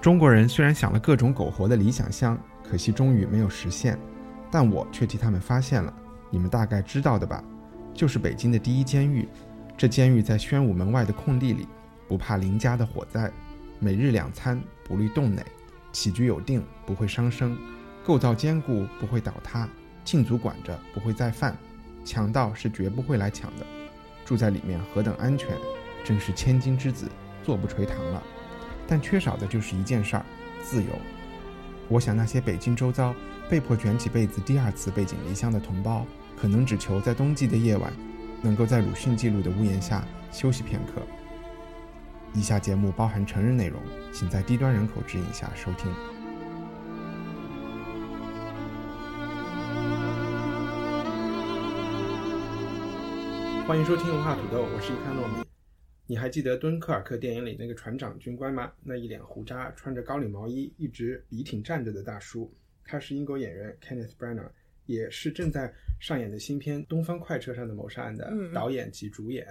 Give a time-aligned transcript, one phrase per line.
[0.00, 3.98] 中国人虽然想了各种苟活的理想乡，可惜终于没有实现，
[4.50, 5.94] 但我却替他们发现了。
[6.30, 7.44] 你们大概知道的吧？
[7.92, 9.28] 就是北京的第一监狱。
[9.76, 11.68] 这监狱在宣武门外的空地里，
[12.08, 13.30] 不怕邻家的火灾，
[13.78, 15.44] 每日两餐不虑冻馁，
[15.92, 17.54] 起居有定不会伤生，
[18.02, 19.68] 构造坚固不会倒塌，
[20.02, 21.54] 禁足管着不会再犯，
[22.06, 23.66] 强盗是绝不会来抢的。
[24.24, 25.48] 住在里面何等安全，
[26.04, 27.06] 真是千金之子
[27.42, 28.22] 坐不垂堂了。
[28.90, 30.26] 但缺少的就是一件事儿：
[30.64, 30.90] 自由。
[31.88, 33.14] 我想那些北京周遭
[33.48, 36.04] 被迫卷起被子第二次背井离乡的同胞，
[36.36, 37.92] 可能只求在冬季的夜晚，
[38.42, 41.02] 能够在鲁迅记录的屋檐下休息片刻。
[42.34, 43.80] 以下节目包含成人内容，
[44.12, 45.92] 请在低端人口指引下收听。
[53.68, 55.49] 欢迎收听文化土豆，我是一看糯米。
[56.10, 58.72] 你还记得敦刻尔克电影里那个船长军官吗？
[58.82, 62.52] 那一脸胡渣、穿着高领毛衣、一直笔挺站着的大叔，
[62.84, 64.50] 他是英国演员 Kenneth Branagh，
[64.86, 69.46] 也是正在上演的新片《东方快车上的谋杀案》的导演及主演。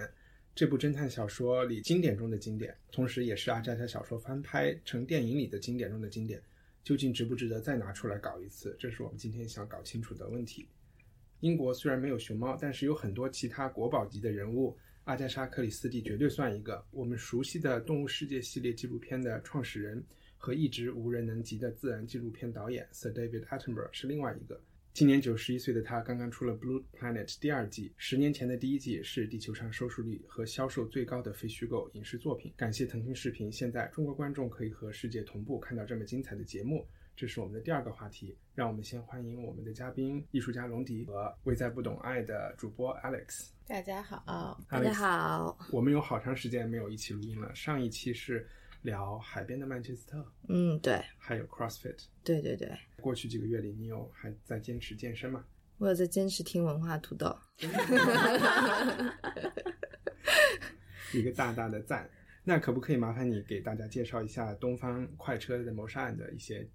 [0.54, 6.42] 这部侦探小说里经典中的经典，同时也是阿加莎小说翻拍成电影里的经典中的经典，
[6.84, 8.76] 究竟值不值得再拿出来搞一次？
[8.78, 10.68] 这是我们今天想搞清楚的问题。
[11.40, 14.76] 英国虽然没有熊猫，但是有很多其他国宝级的人物。
[15.04, 16.84] 阿加莎·克里斯蒂绝对算一个。
[16.90, 20.02] 我们熟悉的《动物世界》系列纪录片的创始人
[20.36, 24.60] 和一直无人能及的自然纪录片导演 Sir David Attenborough 是另外一个。
[24.92, 32.52] 今年九十一岁的他刚刚出了《Blue Planet》第二季，十年前的第一季是地球上收视率和销售最高的非虚构影视作品。
[32.56, 36.86] 感谢腾讯视频，现在中国观众可以和世界同步看到这么精彩的节目。
[37.20, 43.50] 这是我们的第二个话题，让我们先欢迎我们的嘉宾艺术家龙迪和未在不懂爱的主播 Alex。
[43.66, 45.54] 大家好，大家好。
[45.70, 48.48] 我们有好长时间没有一起录音了，上一期是
[48.80, 52.06] 聊海边的曼彻斯特，嗯，对，还有 CrossFit。
[52.24, 55.44] 对对对，过去几个月里，你有还在坚持健身吗？
[55.76, 57.36] 我有在坚持听文化土豆。
[61.12, 62.08] 一个大大的赞。
[62.42, 66.66] 那可不可以麻烦你给大家介绍一下《东方快车的谋杀案》的一些？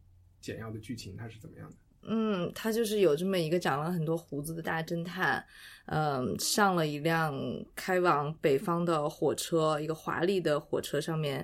[0.45, 1.75] 简要的剧情它是怎么样的？
[2.07, 5.44] 嗯，他就是有这么一个长了很多胡子的大侦探，
[5.88, 7.33] 嗯，上了一辆
[7.75, 11.44] 开往北方的火车，一个华丽的火车上面，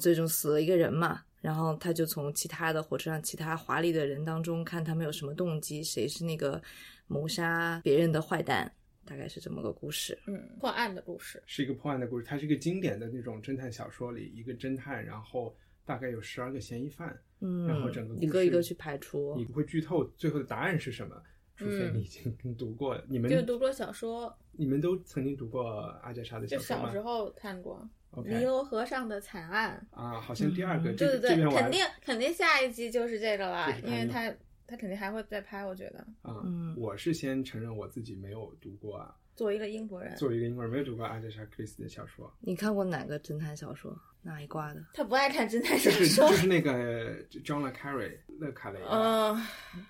[0.00, 1.22] 最终死了一个人嘛。
[1.40, 6.62] 然后他就从其他的火车上其他华丽的人当中看他们有什么动机，谁是那个
[7.08, 8.72] 谋杀别人的坏蛋，
[9.04, 10.16] 大概是这么个故事。
[10.28, 15.52] 嗯，破案的故事是一个破案的故事，它是一个经典的那种侦探小说里一个侦探，然后
[15.86, 17.18] 大概有十二个嫌疑犯。
[17.40, 21.22] 嗯，然后整个一个一个去排除，你不会剧透最后的答案是什么，
[21.54, 22.98] 除非你已经读过。
[23.08, 25.62] 你们就读过小说，你们都曾经读过
[26.02, 26.84] 阿加莎的小说吗？
[26.84, 27.86] 小时候看过
[28.26, 34.34] 《尼罗河上的惨案》啊，好像第二个，对对对，肯定肯定下一集就是这个了，因为他
[34.66, 35.98] 他肯定还会再拍，我觉得。
[36.22, 36.42] 啊，
[36.74, 39.14] 我是先承认我自己没有读过啊。
[39.36, 42.32] 作为一个英国人，作为一个英国人，没有读过阿加莎·克里斯的小说。
[42.40, 43.94] 你看过哪个侦探小说？
[44.22, 44.82] 哪一挂的？
[44.94, 46.28] 他不爱看侦探小说。
[46.30, 48.80] 就是那个 John le Carre 勒卡雷。
[48.90, 49.38] 嗯，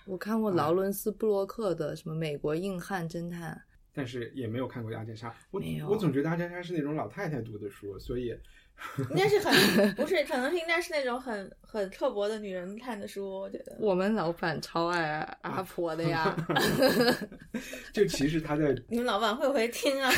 [0.04, 3.54] 我看过劳伦斯·布洛克的什么《美国硬汉侦探》，
[3.94, 5.32] 但是也没有看过阿加莎。
[5.52, 8.36] 我我总觉得阿加莎是那种老太太读的书，所以。
[9.10, 13.76] 应该是很不是，可能是应该是那种很很刻薄的女人看的书，我觉得。
[13.78, 16.36] 我们老板超爱阿婆的呀。
[17.92, 18.74] 就其实他在。
[18.88, 20.10] 你们老板会不会听啊？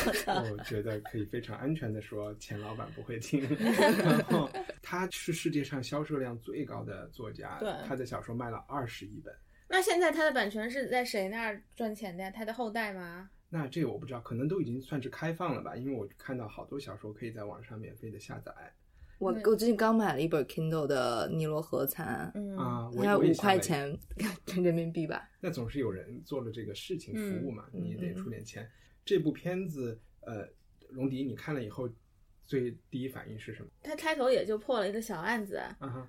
[0.51, 3.41] 我觉得可以非常安全的说，钱老板不会听。
[3.97, 4.49] 然后
[4.81, 9.33] 他是世界上销售量最高的作家，对，他的小说卖了二十亿本。
[9.67, 12.31] 那现在他的版权是在谁那儿赚钱的呀？
[12.31, 13.29] 他的后代吗？
[13.49, 15.75] 那这个我不知道，可能都已经算是开放了吧？
[15.75, 18.53] 因为我看到好多小说可以在网上免费的下载。
[19.17, 23.97] 我我最近刚买了一本 Kindle 的《尼罗河惨案》，啊，要五块钱
[24.45, 25.29] 人民币吧？
[25.41, 28.69] 那总是有人做了这个事情服务嘛，你也得出点钱。
[29.03, 30.47] 这部片子，呃，
[30.89, 31.89] 荣迪，你看了以后。
[32.49, 33.69] 最第一反应是什么？
[33.83, 35.61] 他开头也就破了一个小案子，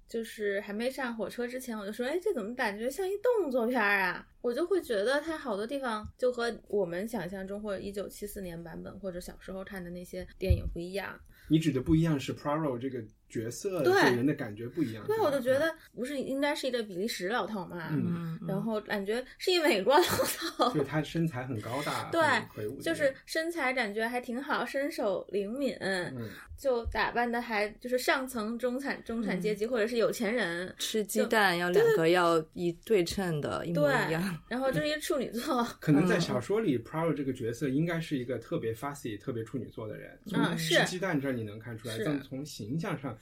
[0.09, 4.27] 就是还没上火车之前，我就说，哎，这怎么感觉像一动作片啊？
[4.41, 11.21] 我就会觉得它好多地方就和我们想象中或者一九七四年版本或者小时候看的那些电影不一样。
[11.51, 15.03] 你指的不一样是 Poirot 这个角色对给人的感觉不一样。
[15.07, 22.21] 对，我就觉得不是应该是一个比利时老头嘛，嗯然后感觉是一美国老头，就他身材很高大，对
[22.53, 26.29] 魁梧就是身材感觉还挺好，身手灵敏，嗯，
[26.59, 40.19] 就打扮的还就是上层中产中产阶级、或者是有钱人，吃鸡蛋要两个要一对称的，一模对一样。，然后就是一个处女座， 可能在小说里，Poirot 这个角色应该是一个特别 fussy、特别处女座的人。
[40.27, 43.17] 从嗯是吃鸡蛋这儿你能看出来，是但从形象上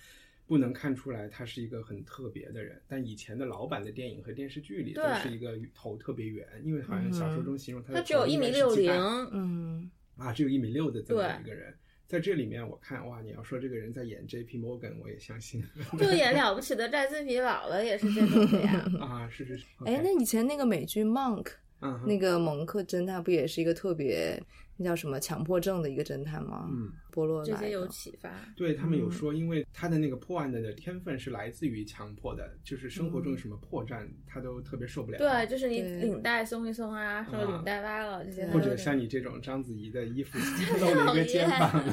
[0.48, 2.80] 不能看出来他是一个很特别的人。
[2.88, 8.90] 但以前的老版的电影和电视剧里都是一个头特别圆，因为好像小说中形容他的他只有一米六零，
[9.30, 11.72] 嗯，啊，只有一米六的这么一个人。
[12.08, 14.58] 在这里面，我看哇，你要说这个人在演 J.P.
[14.58, 15.62] Morgan，我也相信
[15.98, 18.82] 就演了不起的戴兹比老了也是这种的呀。
[18.98, 19.66] 啊，是是是。
[19.84, 21.44] 哎那以前那个美剧《Monk》，
[21.82, 24.42] 嗯那个蒙克侦探不也是一个特别
[24.80, 26.68] 那叫什么强迫症的一个侦探吗？
[26.72, 29.10] 嗯，波洛这些有启发，对他们有嗯。
[29.10, 33.40] 说，因为他的那个破案的天分是来自于强迫的，就是生活中有嗯。
[33.40, 35.18] 什么破绽，他都特别受不了。
[35.18, 40.38] 对，就是你领带松一松啊，说啊领带歪了这些，或者像你这种章子怡的衣服
[40.78, 41.84] 露了一个肩膀，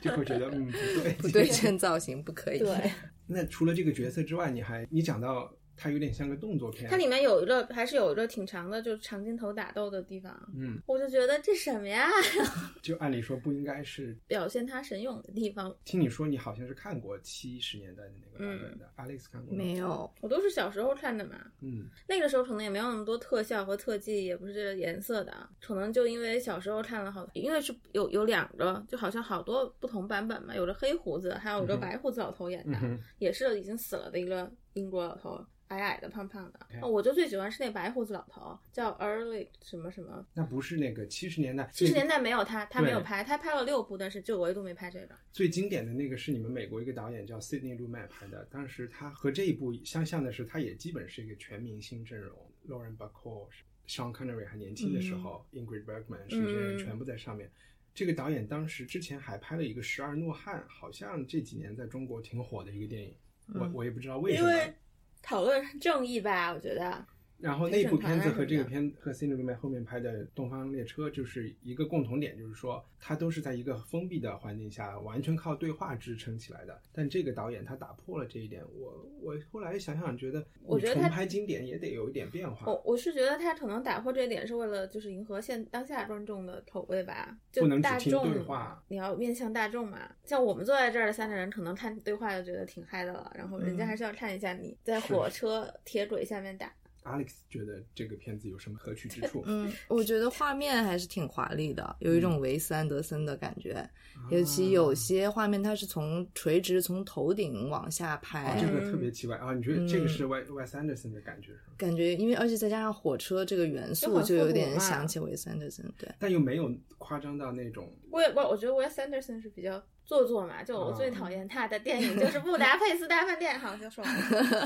[0.00, 1.12] 就就会觉得嗯不对。
[1.14, 2.60] 不对称造型不可以。
[2.60, 2.92] 对，
[3.26, 12.08] 那除了这个角色之外，你还你讲到它有点像个动作片，它里面有一个还是有一个挺长的，就是长镜头打斗的地方，嗯，我就觉得这什么呀？
[12.82, 14.16] 就按理说不应该是。
[14.26, 19.58] 表现他神勇的地方，听你说你好像是看过七十年代的那个版本的、a l e x 看过吗？
[19.58, 19.74] 没？
[19.74, 21.34] 有，我都是小时候看的嘛。
[21.60, 36.86] 嗯，那个时候可能也没有那么多特效和特技，也不是这个颜色的，可能就因为小时候看了好，因为是有有两个，就好像好多不同版本嘛，有个黑胡子，还有一个白胡子老头演的，嗯也是已经死了的一个英国老头，矮矮的、胖胖的。
[36.86, 40.24] 我就最喜欢是那白胡子老头，叫 Early 什么什么。
[40.34, 45.14] 那不是那个七十年代，七十年代没有他，他没有拍，他拍了六部，但是就唯独没拍这个。
[45.32, 52.36] 最经典的那个是你们美国一个导演叫 Sidney Lumet 拍的，当时他和这一部相像的是，他也基本是一个全明星阵容
[52.68, 53.48] ，Lauren Bacall、
[53.88, 57.50] Sean Connery 还年轻的时候、i n g r i d Bergman 是这些人全部在上面。
[57.94, 63.14] 这个导演当时之前还拍了一个《十二怒汉》，好像这几年在中国挺火的一个电影，
[63.54, 64.50] 我我也不知道为什么。
[64.50, 64.74] 因为
[65.22, 67.06] 讨论正义吧，我觉得。
[67.38, 76.80] 然后那部片子和这个什么的片和 Sidney Lumet 后面拍的《东方列车》就是一个共同点，就是说它都是在一个封闭的环境下，完全靠对话支撑起来的。
[76.92, 90.10] 但这个导演他打破了这一点，我我后来想想觉得，我觉得他拍经典也得有一点变化，我我是觉得他可能打破这一点是为了就是迎合现当下观众的口味吧，就不能大众对话你要面向大众嘛。
[90.24, 96.72] 像我们坐在这儿的三个人，可能看对话就觉得挺嗨的了，然后人家嗯还是要看一下你在火车铁轨下面打。
[97.06, 99.42] Alex 觉得这个片子有什么可取之处？
[99.46, 103.72] 嗯，我觉得画面还是挺华丽的，有一嗯种维斯安德森的感觉。
[103.72, 103.88] 啊
[104.30, 109.52] 尤其有些画面，它是从垂直从头顶往下啊，拍，这个特别奇怪啊！
[109.52, 111.74] 你觉得这个嗯是 Wes Wes Anderson 的感觉是吧？
[111.76, 115.84] 感觉因为而且再加上火车这个元素，就有点想起维斯安德森。
[115.98, 124.14] 对，但又没有夸张到那种我也我我觉得 Wes Anderson 是比较做作嘛，就我啊最讨厌他的电影就是《布达佩斯大饭店》，好像就说完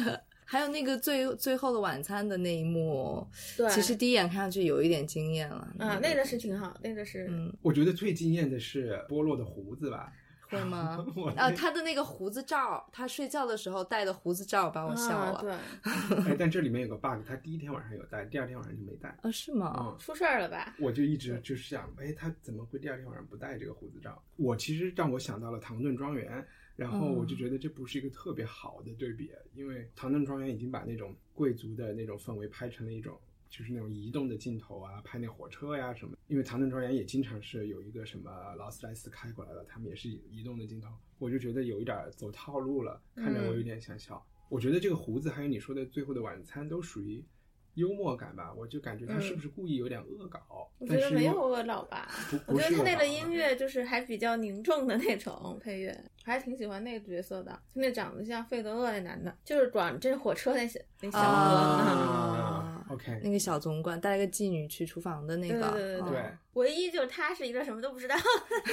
[0.05, 3.25] 了 还有那个最最后的晚餐的那一幕，
[3.57, 5.73] 对，其实第一眼看上去有一点惊艳了。
[5.79, 10.13] 啊，那个是挺好，那个是嗯，我觉得最惊艳的是波洛的胡子吧？
[10.51, 11.29] 会吗 我？
[11.37, 15.41] 啊，他的那个胡子罩，他睡觉的时候戴的胡子罩把我笑啊，了。
[15.41, 19.17] 对， 哎，但这里面有个 bug，他第一天晚上有戴，第二天晚上就没戴。
[19.23, 19.73] 啊，是吗？
[19.79, 20.75] 嗯，出事儿了吧？
[20.81, 24.21] 我就一直就是想，哎，他怎么会第二天晚上不戴这个胡子罩？
[24.35, 26.43] 我其实让我想到了《唐顿庄园》，
[26.81, 33.21] 然后我就觉得这不是一个特别好的对比，因为《唐顿庄园》已经把那种贵族的那种氛围拍成了一种。
[33.51, 36.17] 就是那种移动的镜头啊，拍那火车呀什么。
[36.29, 40.89] 因为《唐顿庄园》也经常是有一个什么劳斯莱斯开过来了，他们也是移动的镜头。
[41.19, 44.25] 我就觉得有一点走套路了，看着我有点想笑。
[44.49, 47.25] 我觉得这个胡子还有你说的《最后的晚餐》都属于
[47.75, 50.41] 幽默感吧，我就感觉他是不是故意有点恶搞？
[50.79, 52.11] 我觉得没有恶搞吧。
[52.47, 55.91] 我觉得他那个音乐就是还比较凝重的那种配乐，
[56.27, 61.27] 我还挺喜欢那个角色的，就那长得像费德勒那男的，就是管这火车那些那小哥。
[61.27, 68.17] 啊，OK 那个小总管带了个妓女去厨房的那对个，对对对对哦唯一就是他是一个什么都不知道，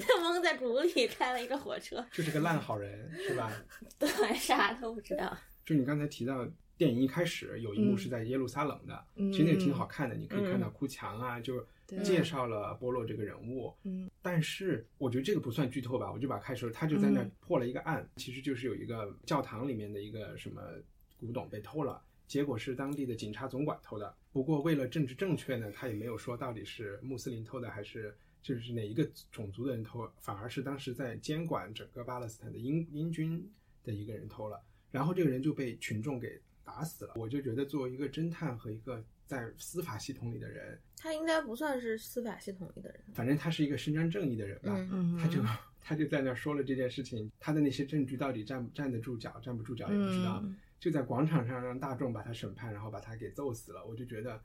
[0.00, 3.52] 他蒙在鼓里开了一个火车，就是个烂好人，是吧？
[3.96, 5.36] 对，啥都不知道。
[5.64, 11.66] 就你刚才提到电影一开始有一幕嗯是在耶路撒冷的，嗯其实那个挺好看的，你可以看到嗯哭墙啊，就
[12.02, 13.72] 介绍了波洛这个人物。
[13.84, 20.62] 嗯，但是我觉得这个不算剧透吧，我就把它开始，他就在那破了一个案，其实就是有一个教堂里面的一个什么
[21.18, 22.02] 古董被偷了。
[22.26, 24.12] 结果是当地的警察总管偷的。
[24.32, 33.48] 不过为了政治正确呢，他也没有说到底是穆斯林偷的还是就是哪一个种族的人偷，反而是当时在监管整个巴勒斯坦的英英军
[33.84, 37.14] 的一个人偷了，然后这个人就被群众给打死了。
[37.16, 43.00] 我就觉得作为一个侦探和一个在司法系统里的人，他应该不算是司法系统里的人。
[43.14, 44.76] 反正他是一个伸张正义的人吧，
[45.18, 45.40] 他就
[45.80, 50.40] 他就在那儿说了这件事情，他的那些证据到底站站得住脚，站不住脚也不知道。
[50.42, 53.84] 嗯就在广场上让大众把他审判，然后把他给揍死了。
[53.86, 54.38] 我就觉得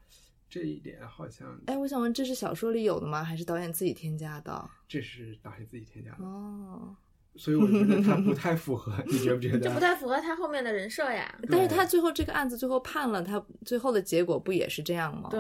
[0.50, 3.22] 这一点好像哎，我想问，这是小说里有的吗？
[3.22, 4.70] 还是导演自己添加的？
[4.88, 6.96] 这是导演自己添加的，哦，
[7.36, 9.80] 所以我觉得他不太符合，你觉不觉得这不？
[9.80, 11.40] 太符合他后面的人设呀。
[11.50, 15.30] 但是他最后这个案子最后判了，他最后的结果不也是这样吗？
[15.32, 15.40] 对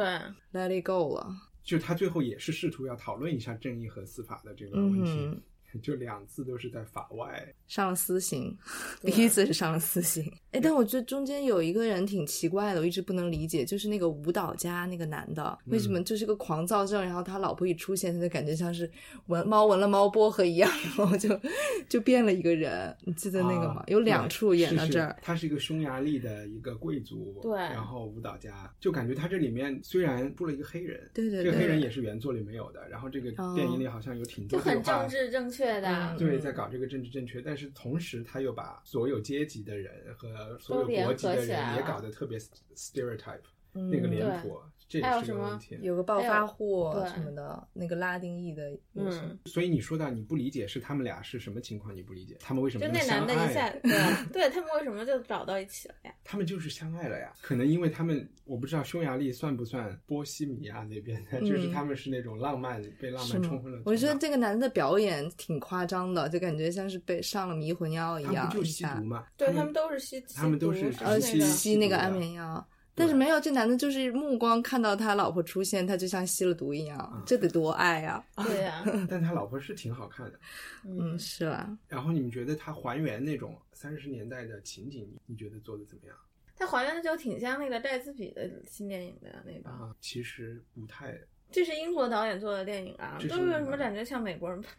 [0.54, 1.28] ，，Let it go 了。
[1.64, 5.42] 就他最后也是试图要讨论一下正义和司法的这个问题，嗯
[5.82, 7.54] 就两次都是在法外。
[7.68, 8.58] 上了私刑，
[9.02, 10.24] 第一次是上了私刑。
[10.52, 18.90] 哎，但我觉得中间有一个人挺奇怪的，我一直不能理解，就是那个舞蹈家那个男的，为什么就是个狂躁症，然后他老婆一出现，他就感觉像是
[19.28, 21.40] 闻猫闻了猫薄荷一样，然后就
[21.88, 22.96] 就变了一个人。
[23.06, 23.82] 你记得那个吗？
[23.82, 25.16] 啊有两处演到是是这儿。
[25.22, 36.18] 他是一个匈牙利的一个贵族，对然后舞蹈家，就感觉他这里面虽然出了一个黑人，对对对这个黑人，也是原作里没有的，然后这个哦电影里好像有挺多就很政治正确的嗯。
[36.18, 42.38] 对，在搞这个政治正确，但是同时他又把所有阶级的人和所有国籍的人也搞得特别
[42.76, 43.42] stereotype，、
[43.74, 44.60] 嗯那个脸谱，
[44.92, 45.80] 这也还有什么是个问题。
[45.82, 48.78] 有个暴发户什么的，那个拉丁裔的。
[48.94, 51.96] 嗯，所以你说到你不理解是他们俩是什么情况？
[51.96, 56.14] 你不理解他们为什么就那男的一下，对对，他们为什么就找到一起了呀？
[56.26, 57.32] 他们就是相爱了呀。
[57.42, 63.84] 可能因为他们，我不知道匈牙利算不算波西米亚那边的，就是他们是那种浪漫被浪漫冲昏了头。
[63.86, 69.26] 我觉得这个男的表演挺夸张的，就感觉像是被上了迷魂药一样，他们就一下吸毒嘛？
[69.38, 72.68] 对他他们都是吸，他们都是呃吸那个吸那个安眠药。
[72.94, 80.40] 但是没有，这男的就是目光看到他老婆出现，他就像吸了毒一样，这得多爱呀、 对呀， 但他老婆是挺好看的。
[80.84, 86.16] 嗯，是吧，然后你们觉得他还原那种三十年代的情景，你觉得做的怎么样
[86.58, 89.96] 他还原的就挺像那个戴斯比的新电影的那个，啊？
[90.00, 91.18] 其实不太，
[91.52, 94.70] 这是英国导演做的电影啊，都是什么感觉像美国人拍？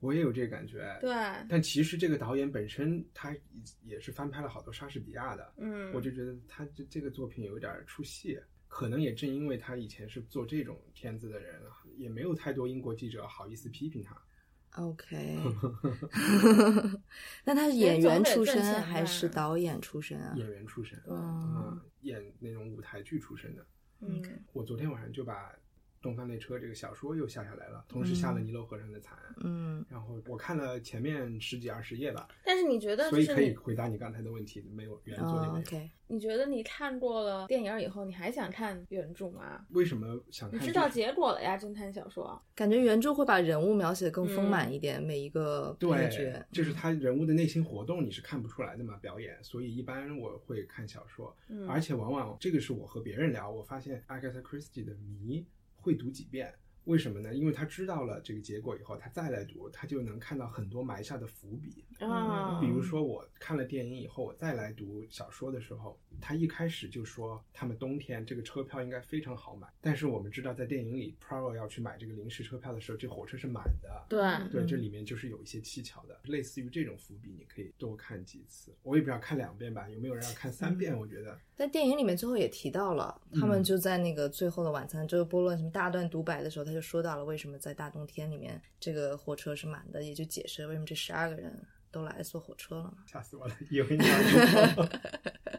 [0.00, 0.98] 我也有这个感觉。
[1.00, 1.12] 对，
[1.48, 3.36] 但其实这个导演本身他
[3.84, 8.38] 也是翻拍了好多莎士比亚的，嗯，我就觉得他这这个作品有点出戏。
[8.72, 11.60] 可能也正因为他以前是做这种片子的人，
[11.96, 14.16] 也没有太多英国记者好意思批评他。
[14.76, 15.36] OK，
[17.44, 20.32] 那他是演员出身还是导演出身啊？
[20.36, 23.66] 演员出身，对啊、演那种舞台剧出身的。
[23.98, 25.50] 嗯，我昨天晚上就把
[26.02, 29.16] 《东方列车》这个小说又下下来了，同时下了尼罗河上的残。
[29.42, 35.58] 嗯，然后我看了前面十几二十页吧，但是你觉得所以就是你，可以回答你刚才的问题，没有原作里哦。
[35.58, 39.66] ，OK，你觉得你看过了电影以后，你还想看原著吗？
[39.70, 40.60] 为什么想看？
[40.60, 42.40] 你知道结果了呀，侦探小说。
[42.54, 49.36] 感觉原著会把人物描写的更丰满一点，每一个配对角，，就是他人物的内心活动你是看不出来的嘛，表演。
[49.42, 55.46] 所以一般我会看小说，嗯而且往往这个是我和别人聊，我发现 Agatha Christie 的迷
[55.80, 56.54] 会读几遍。
[56.84, 57.34] 为什么呢？
[57.34, 61.84] 因为他知道了这个结果以后，他再来读，他就能看到很多埋下的伏笔。
[62.00, 74.06] 啊，比如说，我看了电影以后，我再来读小说的时候，他一开始就说他们冬天这个车票应该非常好买，但是我们知道在电影里 Poirot 要去买这个临时车票的时候，这火车是满的。
[74.08, 74.18] 对，
[74.50, 78.74] 对，嗯这里面就是有一些蹊跷的，类似于这种伏笔，你可以多看几次。
[78.82, 80.98] 我也不知道看两遍吧，有没有人要看三遍？
[80.98, 91.52] 我觉得在电影里面最后也提到了，他们嗯就在那个最后的晚餐，就是波论什么大段独白的时候，他就说到了为什么在大冬天里面这个火车是满的，也就解释了为什么这十二个人
[91.90, 92.98] 都来坐火车了嘛。
[93.08, 94.88] 吓死我了，以为你要说。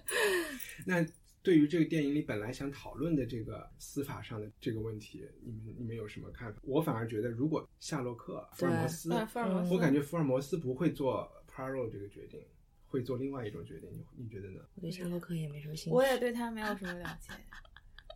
[0.87, 1.05] 那
[1.43, 6.61] 对于这个电影里本来想讨论的这个司法上的这个问题，你们你们有什么看法？
[6.63, 12.39] 我反而觉得，如果夏洛克、福尔摩斯，福尔摩斯我感觉福尔摩斯不会做 Poirot 这个决定，
[12.85, 13.89] 会做另外一种决定。
[13.91, 14.61] 你你觉得呢？
[14.75, 15.91] 我对夏洛克也没什么兴趣。
[15.91, 17.33] 我也对他没有什么了解。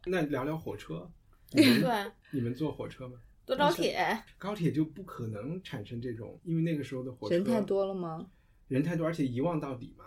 [0.07, 1.11] 那聊聊火车，
[1.51, 3.19] 对，你们坐火车吗？
[3.45, 8.25] 坐高铁，高铁就不可能产生这种，因为那个时候的火车人太多了吗？
[8.67, 10.05] 人太多，而且一望到底嘛，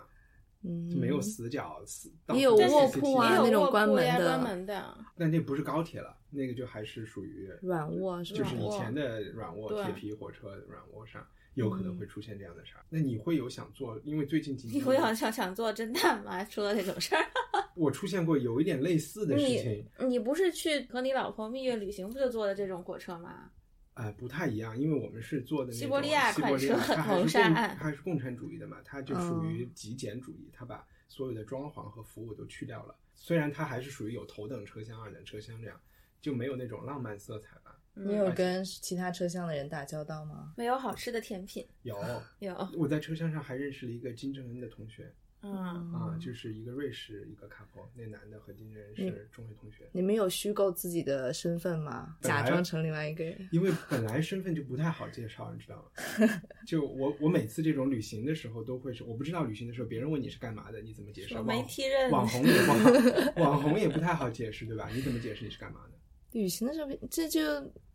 [0.63, 4.25] 嗯，就没有死角，死到也有处卧铺啊那种关门的。
[4.25, 8.39] 关门的，但那不是高铁了，那个就还是属于软卧是吧？
[8.39, 11.25] 就是以前的软卧铁皮火车软卧上
[11.55, 12.85] 有可能会出现这样的事儿。
[12.89, 13.99] 那你会有想做？
[14.03, 16.43] 因为最近几年你会想想想做侦探吗？
[16.45, 17.25] 出了这种事儿，
[17.75, 23.51] 我出现过有一点类似的事情，你你不是去和你老婆蜜月旅行，不就坐的这种火车吗？
[23.95, 35.77] 呃，不太一样，因为我们是坐的西伯利亚快车它还是谋杀共案它是共产主义的嘛，它就属于嗯极简主义，它把所有的装潢和服务都去掉了，虽然它还是属于有头等车厢、二等车厢这样，
[36.21, 37.68] 就没有那种浪漫色彩吧。
[37.93, 40.53] 你有跟其他车厢的人打交道吗？
[40.57, 41.65] 没有好吃的甜品？
[41.83, 41.97] 有，
[42.39, 42.55] 有。
[42.77, 45.13] 我在车厢上还认识了一个金正恩的同学。
[45.41, 45.53] 嗯
[45.93, 49.87] 啊，就是一个瑞士一个 couple，那男的和金正恩是中学同学。
[49.93, 52.17] 你们有虚构自己的身份吗？
[52.19, 53.47] 假装成另外一个人？
[53.49, 56.41] 因为本来身份就不太好介绍，你知道吗？
[56.67, 61.41] 就我我每次这种旅行的时候都会是，我不知道旅行的时候别人问你是干嘛的，你怎么解释？
[61.41, 64.89] 媒体人，网红也不好， 网红也不太好解释，对吧？
[64.93, 65.97] 你怎么解释你是干嘛的？
[66.31, 67.41] 旅行的时候，这就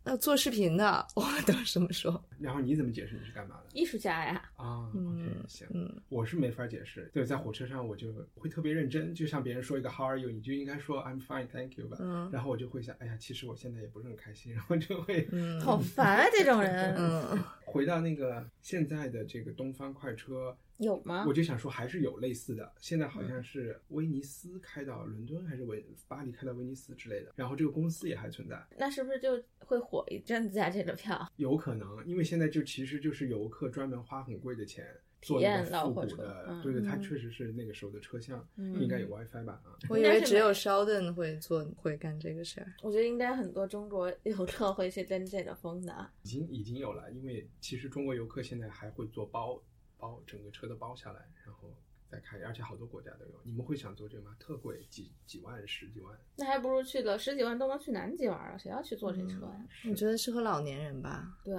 [0.03, 2.23] 呃做视频的，我都这么说。
[2.39, 3.79] 然后你怎么解释你是干嘛的？
[3.79, 4.49] 艺术家呀。
[4.57, 5.67] 啊，OK，行，
[6.09, 7.09] 我是没法解释。
[7.13, 11.97] 对，在火车上我就会特别认真，就像别人说一个 How are you，你就应该说 I'm fine, thank you 吧。
[11.99, 12.29] 嗯。
[12.31, 15.27] 然后我就会想，哎呀，其实我现在也不是很开心，然后就会，
[15.61, 16.95] 好烦啊，这种人。
[16.97, 17.43] 嗯。
[17.65, 20.55] 回到那个现在的这个东方快车。
[20.77, 21.25] 有吗？
[21.27, 22.73] 我就想说，还是有类似的。
[22.79, 27.31] 现在好像是威尼斯开到伦敦，还是维巴黎开到威尼斯之类的。
[27.35, 28.61] 然后这个公司也还存在。
[28.77, 30.69] 那是不是就会火一阵子啊？
[30.69, 34.85] 这个票有可能，因为现在就其实就是游客专门花很贵的钱
[35.21, 36.61] 体验复古的。
[36.61, 39.61] 对对，它确实是那个时候的车厢，应该有 WiFi 吧？
[39.63, 42.73] 啊，我以为只有 Sheldon 会做会干这个事儿。
[42.83, 46.09] 我觉得应该很多中国游客会去跟这个风的。
[46.23, 49.63] 已经已经有了，因为其实中国游客现在还会做包。
[49.97, 51.75] 包整个车都包下来，然后
[52.09, 53.41] 再开，而且好多国家都有。
[53.43, 54.35] 你们会想做这个吗？
[54.39, 56.17] 特贵，几几万、十几万？
[56.35, 58.57] 那还不如去个十几万都能去南极玩啊！
[58.57, 59.67] 谁要去坐这车呀？
[59.89, 61.27] 我觉得适合老年人吧。
[61.43, 61.55] 对，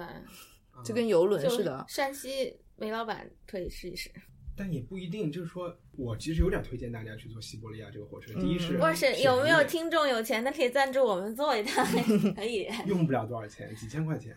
[0.83, 1.85] 就跟游轮似的。
[1.87, 4.09] 山西煤老板可以试一试。
[4.55, 8.33] 但也不一定，就是说我其实有点推荐大家去坐西伯利亚这个火车。
[8.39, 11.85] 第一是，哇塞，有没有听众有钱的可以赞助我们坐一趟？
[12.33, 14.35] 可以，用不了多少钱，几千块钱。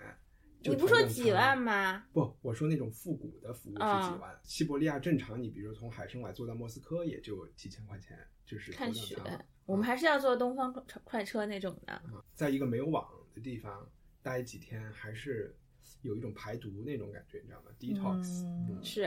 [0.63, 2.05] 你不说几万吗？
[2.13, 4.39] 不，我说那种复古的服务是几万。
[4.43, 9.17] 西伯利亚正常，你比如从海参崴坐到莫斯科也就几千块钱，就是看雪。
[9.65, 10.71] 我们还是要坐东方
[11.03, 12.03] 快车那种的。
[12.35, 13.89] 在一个没有网的地方
[14.23, 15.57] 待几天，还是
[16.03, 19.03] 有一种排毒那种感觉，你知道吗？detox 是，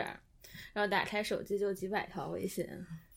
[0.73, 2.67] 然后打开手机就几百条微信。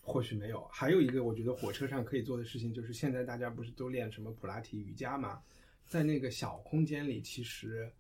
[0.03, 5.41] 或许没有，还有一个我觉得火车上可以做的事情就是，现在大家不是都练什么普拉提、瑜伽吗？
[5.87, 7.91] 在那个小空间里，其实。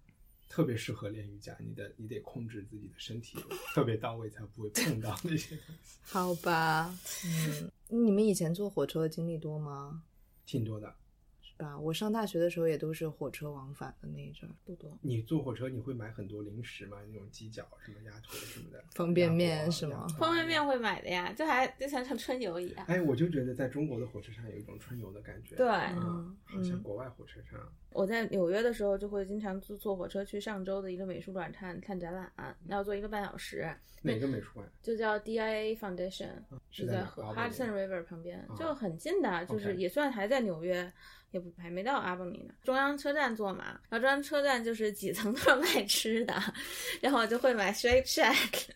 [0.48, 3.38] 特别适合练瑜伽，你的你得控制自己的身体
[3.74, 5.98] 特别到位，才不会碰到那些东西。
[6.02, 10.02] 好吧，嗯，你们以前坐火车的经历多吗？
[10.44, 10.94] 挺多的。
[11.42, 14.96] 是吧，我上大学的时候也都是火车往返的那一阵，不多。
[15.00, 16.98] 你坐火车你会买很多零食吗？
[17.08, 20.06] 那种鸡脚什么鸭腿什么的，方便面是吗？
[20.18, 22.84] 方便面会买的呀，就还就像像春游一样。
[22.86, 27.58] 哎，我就觉得在中国的火车上有一种春游的感觉，对，嗯，好像国外火车上。
[27.96, 32.30] 我在纽约的时候就会经常坐坐火车去上周的一个美术馆看看展览，
[32.68, 33.68] 要坐一个半小时。
[34.02, 34.70] 哪个美术馆？
[34.82, 36.28] 就叫 DIA Foundation，
[36.70, 40.92] 是在 Hudson River 旁边，就很近的，就是也算还在纽约。
[41.32, 46.34] 也不还没到阿布尼呢，中央车站坐嘛，然后中央车站就是几层都是卖吃的，
[47.02, 48.68] 然后我就会买 Shake Shack，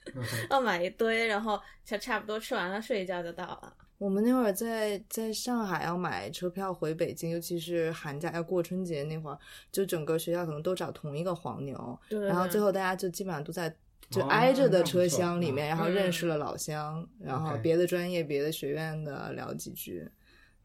[0.51, 3.73] 要买一堆，然后就差不多吃完了睡一觉就到了。
[4.01, 9.39] 我们那会儿在在上海要买车票回北京，尤其是寒假要过春节那会儿，
[9.71, 13.77] 就整个学校可能都找同一个黄牛，然后最后大家就基本上都在
[14.09, 15.87] 就挨着的车厢里面，然后。
[15.87, 20.09] 认识了老乡，然后别的专业、别的学院的聊几句。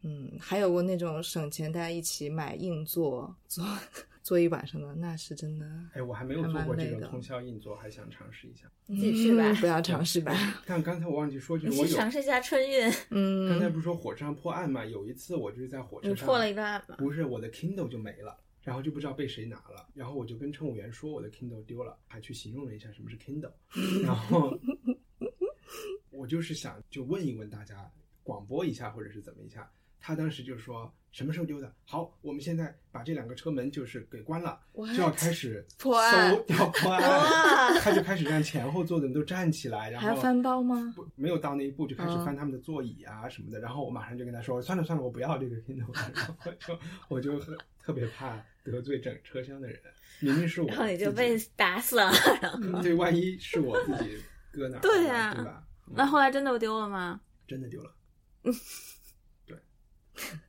[0.04, 3.66] 嗯，还有过那种省钱，大家一起买硬座，坐
[4.26, 5.70] 坐一晚上的，那是真的。
[5.94, 8.68] 哎，我还没有做过这种通宵硬座，还想尝试一下。
[8.88, 10.34] 自己去吧，不要尝试吧。
[10.66, 12.92] 但刚才我忘记说句，我有尝试一下春运。
[13.12, 14.84] 嗯，刚才不是说火车上破案嘛？
[14.84, 16.96] 有一次我就是在火车上破了一个案吗？
[16.98, 23.54] 不是，我的 Kindle 就没了，然后就不知道被谁拿了，然后我就跟乘务员说我的 Kindle 丢了，还去形容了一下什么是 Kindle，
[24.04, 24.60] 然后
[26.10, 27.92] 我就是想就问一问大家，
[28.24, 29.72] 广播一下或者是怎么一下。
[30.00, 31.74] 他当时就说什么时候丢的？
[31.86, 34.60] 好，我们现在把这两个车门就是给关了，
[34.94, 37.74] 就要开始搜，要破案。
[37.80, 40.92] 他就开始让前后座的人都站起来，然后还要翻包吗？
[40.94, 43.62] 不，没有到那一步，就开始翻他们的座椅啊什么的。
[43.62, 45.90] 然后我马上就跟他说，算了算了，我不要这个片头。
[45.94, 47.40] 然后就我就
[47.82, 49.80] 特别怕得罪整车厢的人，
[50.20, 52.12] 明明是我，然后你就被打死了。
[52.84, 54.80] 对，万一是我自己搁哪？
[54.80, 55.66] 对呀，对吧？
[55.96, 57.22] 那后来真的丢了吗？
[57.48, 57.96] 真的丢了。
[59.46, 59.58] 对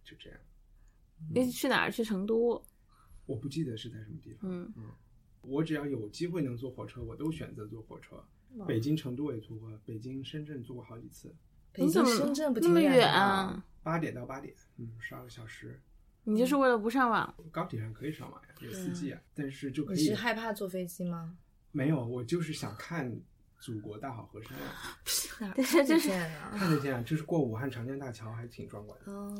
[0.04, 0.38] 就这样，
[1.34, 1.90] 你去哪儿？
[1.90, 2.62] 去成都？
[3.26, 4.50] 我不记得是在什么地方。
[4.50, 4.84] 嗯嗯，
[5.42, 8.22] 我只要有机会能坐火车，我都选择坐火车。
[8.66, 11.34] 北京、成都也坐过，北京、深圳坐过好几次。
[11.72, 13.64] 北京、深圳不那么远啊？
[13.82, 15.80] 八点到八点，嗯，十二个小时。
[16.24, 17.34] 你就是为了不上网？
[17.52, 19.20] 高铁上可以上网呀，有四 G 啊。
[19.34, 19.96] 但是就可以。
[19.98, 21.36] 你是害怕坐飞机吗？
[21.70, 23.14] 没有，我就是想看
[23.58, 29.12] 祖国大好河山啊， 对，就是啊，看得见啊，就是过武汉长江大桥还挺壮观的。
[29.12, 29.36] 哦，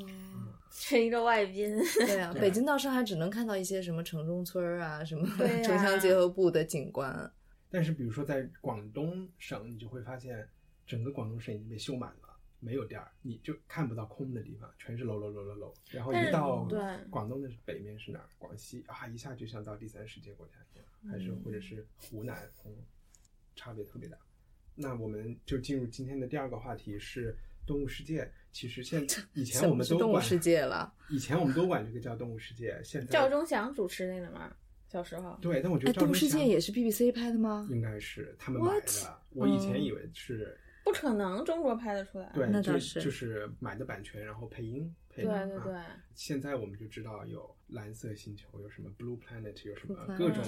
[0.70, 1.76] 是一个外宾。
[1.98, 7.30] 对啊，北京到上海只能看到一些什么城中村啊，什么对呀 城乡结合部的景观。
[7.70, 10.48] 但是比如说在广东省，你就会发现
[10.86, 15.74] 整个广东省已经被修满了，没有地儿，你就看不到空的地方，全是楼楼楼楼楼。
[15.90, 16.78] 然后一到对
[17.10, 18.28] 广东的北面是哪儿？
[18.38, 22.72] 广西啊，一下就像到第三世界国家一样，还是或者是湖南，嗯，
[23.56, 24.16] 差别特别大。
[24.74, 28.30] 那我们就进入今天的第二个话题是动物世界。
[28.52, 30.94] 其实现 以前我们都管动物世界了？
[31.10, 34.54] 以前我们都管这个叫动物世界，现在赵忠祥主持那个嘛，
[34.88, 35.36] 小时候。
[35.42, 37.66] 对，但我觉得哎，动物世界也是 BBC 拍的吗？
[37.70, 38.86] 应该是他们买 What？
[38.86, 39.18] 的。
[39.30, 42.30] 我以前以为是不可能，中国拍得出来。
[42.34, 45.48] 对，就那倒是就是买的版权，然后配音配对音。
[45.50, 46.02] 对对啊。
[46.14, 50.42] 现在我们就知道有蓝色星球，有什么 Blue Planet，有什么各种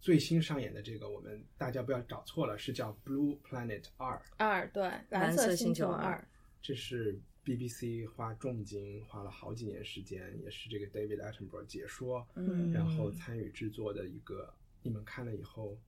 [0.00, 6.04] 最新上演的这个，我们大家不要找错了，是叫 Blue Planet 二，二对蓝色星球二。
[6.04, 6.28] 二，
[6.62, 12.72] 这是 BBC 花重金花了好几年时间，也是这个 David Attenborough 解说，嗯。
[12.72, 14.52] 然后参与制作的一个。
[14.82, 15.78] 你们看了以后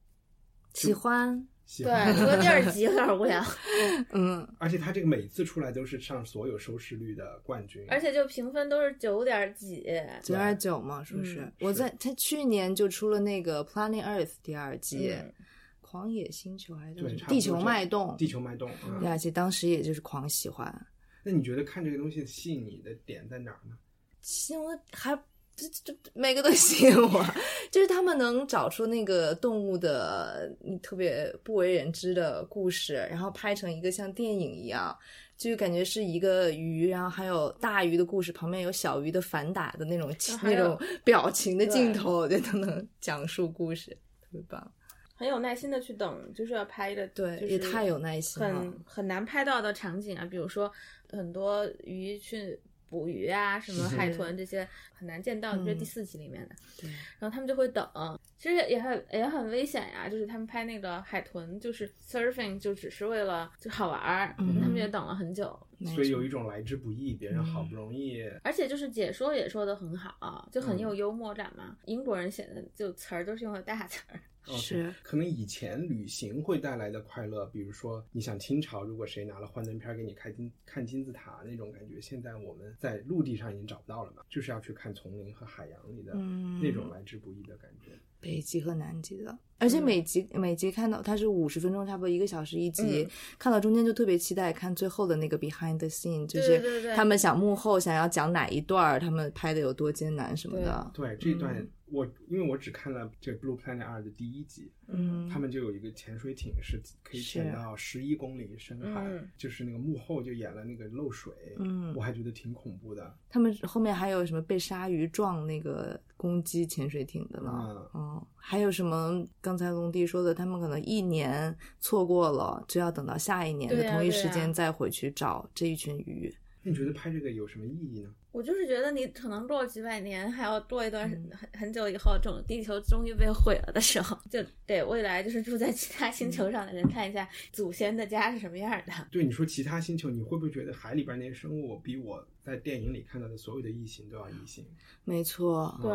[0.75, 2.17] 喜欢，对，喜欢？
[2.17, 3.43] 除了第二集有点无聊，
[4.13, 9.85] 嗯，而且他这个每次出来都是上所有收视率的冠军，而且就评分都是九点几。
[10.23, 15.33] 九点九嘛，是不是嗯我在他去年就出了那个 Planet Earth 第二季，嗯
[15.81, 18.71] 狂野星球还是叫什么地球脉动，地球脉动。
[18.89, 20.75] 嗯第二季当时也就是狂喜欢，
[21.23, 23.77] 那你觉得看这个东西吸引你的点在哪儿呢？
[24.23, 25.15] 其实我还
[25.55, 27.25] 这这这每个都吸引我，
[27.71, 34.97] 就是他们能找出那个动物的你特别不为人知的故事，然后拍成一个像电影一样，
[35.37, 44.73] 就感觉是一个鱼，然后还有大鱼的故事，旁边有小鱼的反打的那种那种 表情的镜头，我觉得都能讲述故事，特别棒。
[45.15, 48.81] 很有耐心的去等，就是要拍的，对，就是也太有耐心了很。
[48.85, 50.73] 很难拍到的场景啊，比如说
[51.11, 52.59] 很多鱼去
[52.93, 56.55] 捕鱼啊，什么海豚这些很难见到，就是第四集里面的。
[56.79, 60.11] 对，然后他们就会等，其实也很也很危险呀。
[60.11, 65.59] 就是他们拍那个海豚，就是 surfing，就只是为了就好玩儿，嗯他们也等了很久。
[65.85, 70.81] 没所以有一种来之不易，别人好不容易，而且就是解说也说的很好，就很嗯。
[70.81, 71.77] 有幽默感嘛。
[71.87, 74.21] 英国人写的就词儿都是用的大词儿。
[74.45, 74.93] 是。
[75.05, 86.61] 可能以前旅行会带来的快乐，比如说你想清朝，如果谁拿了幻灯片儿给你看金看金字塔那种感觉，现在我们在陆地上已经找不到了嘛，就是要去看丛林和海洋里的嗯。
[86.61, 87.93] 那种来之不易的感觉。
[88.19, 93.11] 北极和南极的，而且每集、每集看到它是五十分钟，差不多一个小时一集，嗯。
[93.39, 100.91] 看到中间就特别期待看最后的那个 behind the scene，就是他们想幕后想要讲哪一段儿，他们拍的有多艰难什么的。
[100.93, 101.17] 对。
[101.21, 109.29] 这一段嗯我因为我只看了这《Blue Planet 二》的第一集，嗯，他们就有一个潜水艇是可以潜到十一公里深海，嗯。
[109.37, 111.95] 就是那个幕后就演了那个漏水，嗯。
[111.95, 113.15] 我还觉得挺恐怖的。
[113.29, 117.53] 他们后面还有什么被鲨鱼撞那个攻击潜水艇的呢？
[117.93, 118.01] 嗯。
[118.01, 126.35] 嗯，还有什么刚才龙弟说的，他们可能一年错过了，就要等到下一年的同一时间再回去找这一群鱼。
[126.65, 128.11] 那你觉得拍这个有什么意义呢？
[128.31, 138.93] 我就是觉得你可能过几百年，还要过一段嗯很很久以后，这种地球终于被毁了的时候，就对未来就是住在其他星球上的人看一下祖先的家是什么样的。
[139.11, 144.65] 对你说其他星球，你会不会觉得海里边那些生物比我在电影里看到的所有的异形都要异形？
[145.05, 145.91] 没错，对，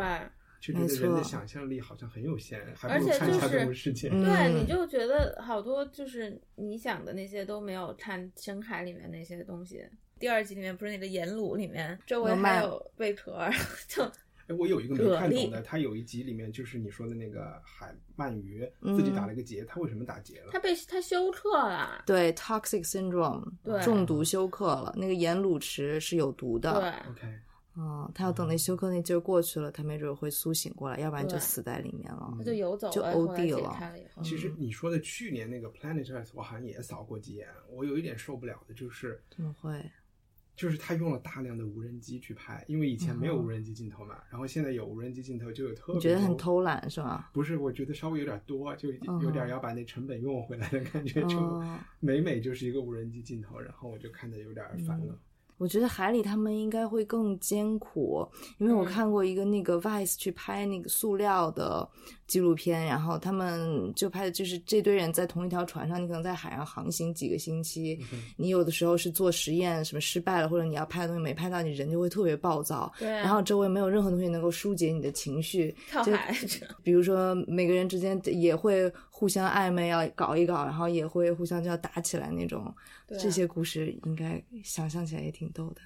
[0.60, 4.10] 就觉得人的想象力好像很有限，还而不如看一下且就是动物世界。
[4.12, 9.86] 嗯对，你就觉得好多就是你想的那些都没有看深海里面那些东西。
[10.20, 13.48] 第二集里面不是那个盐卤里面周围还有贝壳，
[13.88, 14.04] 就
[14.48, 20.60] 哎，我有一个没看懂的，他有一集里面就是你说的那个海鳗鱼自己打了个结，它为什么打结了他？
[20.60, 22.02] 被他休克了。
[22.06, 24.93] 对 toxic syndrome，对中毒休克了。
[24.98, 27.39] 那个盐卤池是有毒的，对，OK，
[27.78, 32.34] 嗯，他要等那休克那劲儿过去了，他没准会苏醒过来，要不然就死在里面了。
[32.38, 39.22] 他就游走就 OD 了其实你说的去年那个 Planet Earth，我好像也扫过几眼，我有一点受不了的就是。
[39.30, 39.80] 怎么会？
[40.56, 47.30] 就是他用了大量的无人机去拍，因为以前没有无人机镜头嘛，然后现在有无人机镜头，就有特别你觉得很偷懒是吧？
[47.32, 48.90] 不是，我觉得稍微有点多，就
[49.22, 55.16] 有点要把那成本用回来的感觉，就哦每每就是一个无人机镜头，然后我就看的有点烦了。
[55.58, 58.88] 我觉得海里他们应该会更艰苦，因为我嗯。
[58.88, 61.88] 看过一个那个 Vice 去拍那个塑料的
[62.26, 68.00] 纪录片，然后他们就拍的就是这堆人在同一条船上，你可能在海上航行几个星期，
[68.38, 73.22] 你有的时候是做实验什么失败了，或者你要拍的东西没拍到，你人就会特别暴躁，对啊。
[73.24, 76.12] 然后周围没有任何东西能够疏解你的情绪，就
[76.82, 82.71] 比如说每个人之间也会互相暧昧要搞一搞，然后也会互相就要打起来那种。
[83.08, 85.82] 这些故事应该想象起来也挺逗的。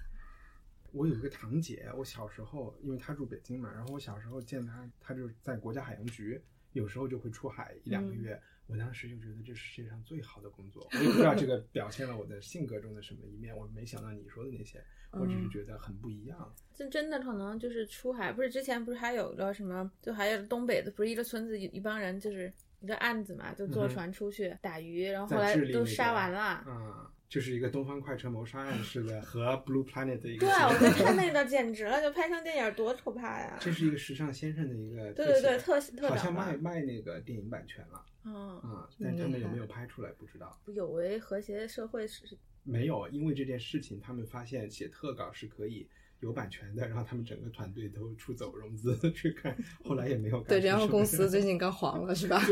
[0.92, 6.42] 我有一个堂姐，我小时候因为她住北京嘛，然后我小时候见她，她就在国家海洋局，
[6.74, 8.38] 有时候就会出海一两个月。
[8.68, 13.56] 我当时就觉得这是世界上最好的工作，我也不知道这个 表现了我的性格中的什么一面。
[13.56, 16.54] 我没想到你说的那些，我只是觉得很不一样。
[16.74, 26.64] 这真的可能就是出海，不是之前不是还有个什么，就还有东北的，不是一个村子一帮人，就是一个案子嘛，就坐船出去打鱼，然后后来都杀完了。
[26.68, 30.48] 嗯，就是一个东方快车谋杀案似的，和 Blue Planet 的一个。
[30.48, 33.58] 对，我觉得看那个简直了，就拍成电影多可怕呀！
[33.62, 35.14] 这是一个时尚先生的一个。
[35.14, 38.06] 对对对，特特好像卖卖那个电影版权了。
[38.26, 40.60] 嗯啊，但他们有没有拍出来不知道。
[40.66, 42.38] 有违和谐社会是？
[42.64, 45.88] 没有，因为这件事情，他们发现写特稿是可以
[46.22, 50.42] 有版权的，然后他们整个团队都出走融资去看，后来也没有。
[50.44, 52.42] 对，然后公司 最近刚黄了，是吧？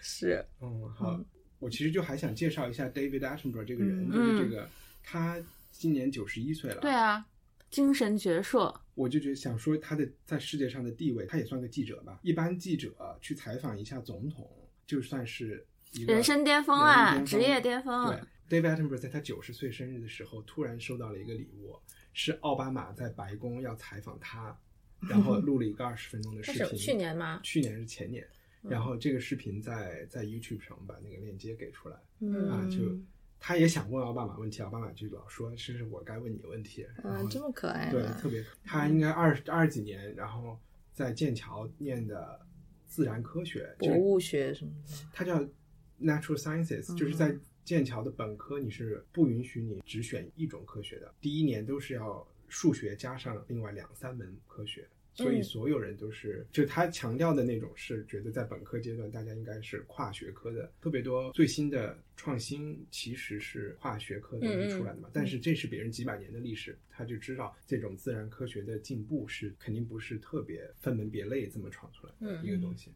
[0.00, 0.44] 是。
[0.60, 1.20] 嗯，好，
[1.58, 4.68] 我其实就还想介绍一下 David Attenborough 这个人，就是这个
[5.02, 5.38] 他
[5.70, 6.80] 今年九十一岁了。
[6.80, 7.26] 对啊。
[7.70, 12.20] 精神矍铄，我就觉得想说他的在世界上的地位，他也算个记者吧。
[12.22, 14.48] 一般记者去采访一下总统，
[14.86, 18.10] 就算是一个人生巅峰啊，职业巅峰。
[18.10, 21.76] 对，David Attenborough 在他九十岁生日的时候，突然收到了一个礼物，
[22.12, 24.56] 是奥巴马在白宫要采访他，
[25.00, 26.78] 然后 录了一个二十分钟的视频。
[26.78, 27.40] 去年吗？
[27.42, 28.26] 去年是前年。
[28.62, 31.96] 然后这个视频在在 YouTube 上把那个链接给出来，
[32.48, 32.98] 啊，就。
[33.46, 36.82] 他也想问奥巴马问题，奥巴马就老说是我该问你问题。
[37.02, 37.90] 啊，这么可爱。
[37.90, 38.42] 对，特别。
[38.64, 40.58] 他应该二二几年，然后
[40.94, 42.40] 在剑桥念的
[42.86, 44.90] 自然科学、博物学什么的。
[45.12, 45.38] 他叫
[46.00, 54.86] Natural Sciences，就是在剑桥的本科，你是不允许你只选一种科学的，第一年都是要数学加上另外两三门科学。
[55.16, 65.08] 所以所有人都是，就他强调的那种，是觉得在本科阶段大家应该是跨学科的，特别多最新的创新其实是跨学科东西出来的嘛。
[65.12, 72.90] 但是这是别人几百年的历史，他就知道这种自然科学的进步是肯定不是特别分门别类这么闯出来的一个东西。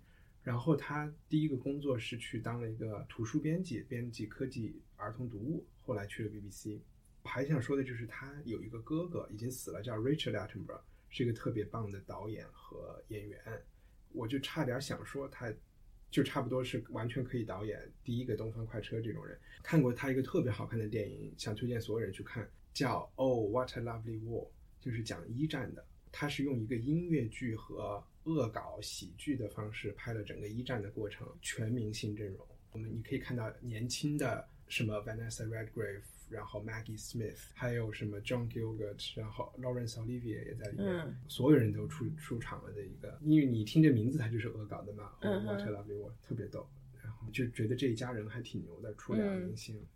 [0.49, 6.79] 然后他第一个工作是去当了一个图书编辑，编辑科技儿童读物，后来去了 BBC。
[7.23, 10.81] 还想说的就是他有一个哥哥已经死了，叫 Richard Attenborough。
[11.11, 13.39] 是一个特别棒的导演和演员，
[14.13, 15.53] 我就差点想说他，
[16.11, 19.39] 就差不多是完全可以导演第一个《东方快车》这种人。
[19.63, 24.47] 看过他一个特别好看的电影，想推荐所有人去看，叫《Oh What a Lovely War》，
[24.81, 25.85] 就是讲一战的。
[26.11, 32.47] 他是用一个音乐剧和恶搞喜剧的方式拍了整个一战的过程，全明星阵容。
[32.73, 36.03] 我们你可以看到年轻的什么 Vanessa Redgrave。
[36.31, 45.11] 然后 Maggie Smith，还有什么 John Gilbert，然后 Lawrence Olivier 也在里面，所有人都出出场了的一个，因为你听这名字，它就是恶搞的嘛。
[45.23, 46.69] What a lovely world，特别逗，
[47.03, 49.77] 然后就觉得这一家人还挺牛的，出两个明星。
[49.77, 49.87] 嗯，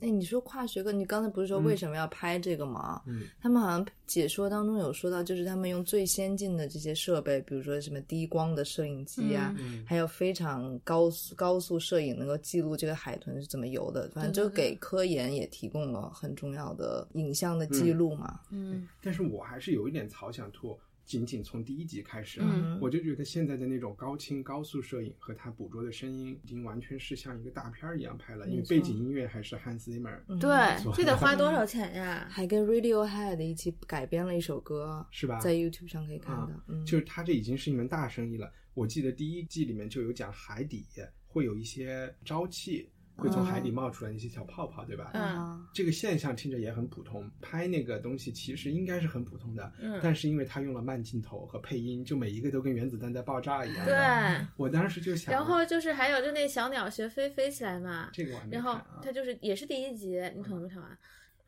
[0.00, 3.00] 哎，你说跨学科，你刚才不是说为什么要拍这个吗？
[3.06, 9.54] 嗯，他们好像解说当中有说到，就是他们用最先进的这些设备，比如说什么低光的摄影机啊，
[9.86, 14.10] 还有非常高速高速摄影，能够记录这个海豚是怎么游的。
[14.10, 18.40] 反正就给科研也提供了很重要的影像的记录嘛。
[18.50, 20.78] 嗯，但是我还是有一点草想吐。
[21.06, 28.46] 仅仅从第一集开始啊，我就觉得现在的那种高清高速摄影和它捕捉的声音，已经完全是像一个大片儿一样拍了。
[28.48, 32.26] 因为背景音乐还是 Hans Zimmer，对，这得花多少 钱呀？
[32.28, 35.38] 还跟 Radiohead 一起改编了一首歌，是吧？
[35.38, 36.50] 在 YouTube 上可以看到。
[36.84, 38.52] 就是他这已经是一门大生意了。
[38.74, 40.84] 我记得第一季里面就有讲海底
[41.28, 42.90] 会有一些沼气。
[43.16, 45.10] 会从海底冒出来一些小泡泡，对吧？
[45.14, 47.28] 嗯，这个现象听着也很普通。
[47.40, 53.84] 拍那个东西其实应该是很普通的，嗯，但是因为他用了慢镜头和配音，就每一个都跟原子弹在爆炸一样。
[53.86, 58.62] 对，我当时就想，然后就是还有就那小鸟学飞飞起来嘛，这个我还没看。
[58.62, 60.98] 然后它就是也是第一集，你可能没看完。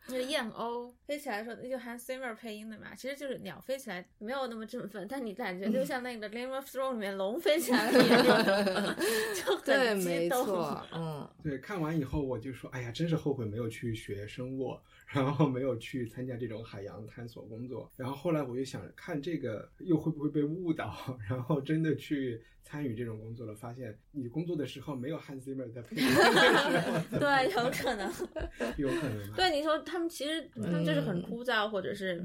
[0.07, 8.97] 那个燕鸥 飞起来的时候，那就 Hans Zimmer 配音的嘛，其实就是鸟飞起来没有那么振奋，但你感觉就像那个 Game of Thrones 里面龙飞起来一样，
[9.35, 10.47] 就很激动。
[10.95, 14.79] 嗯，对，看完以后我就说，哎呀，真是后悔没有去学生物。
[15.09, 26.03] 然后没有去参加这种海洋探索工作，然后后来我就想看这个又会不会被误导， 然后真的去参与这种工作了，发现你工作的时候没有 Hans Zimmer 在配音，
[27.19, 28.13] 对，有可能，
[28.77, 29.33] 有可能。
[29.35, 32.23] 对，你说他们其实他们就是很枯燥或者是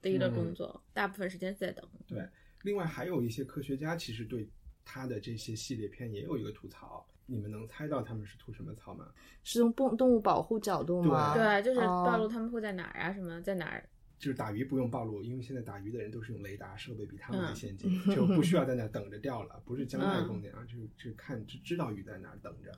[0.00, 1.84] 的一个工作，大部分时间在等。
[2.06, 2.24] 对，
[2.62, 4.48] 另外还有一些科学家其实对
[4.84, 7.04] 他的这些系列片也有一个吐槽。
[7.26, 9.06] 你们能猜到他们是吐什么草吗？
[9.42, 11.34] 是从动动物保护角度吗？
[11.34, 13.12] 对，就是暴露他们会在哪儿啊？
[13.12, 13.88] 什么在哪儿？
[14.18, 22.70] 就是打鱼不用暴露，因为现在打鱼的人都是用雷达设备比他们还先进，就不需要在那等着钓了，不是将来功那样，就就看就知道鱼在哪儿等着。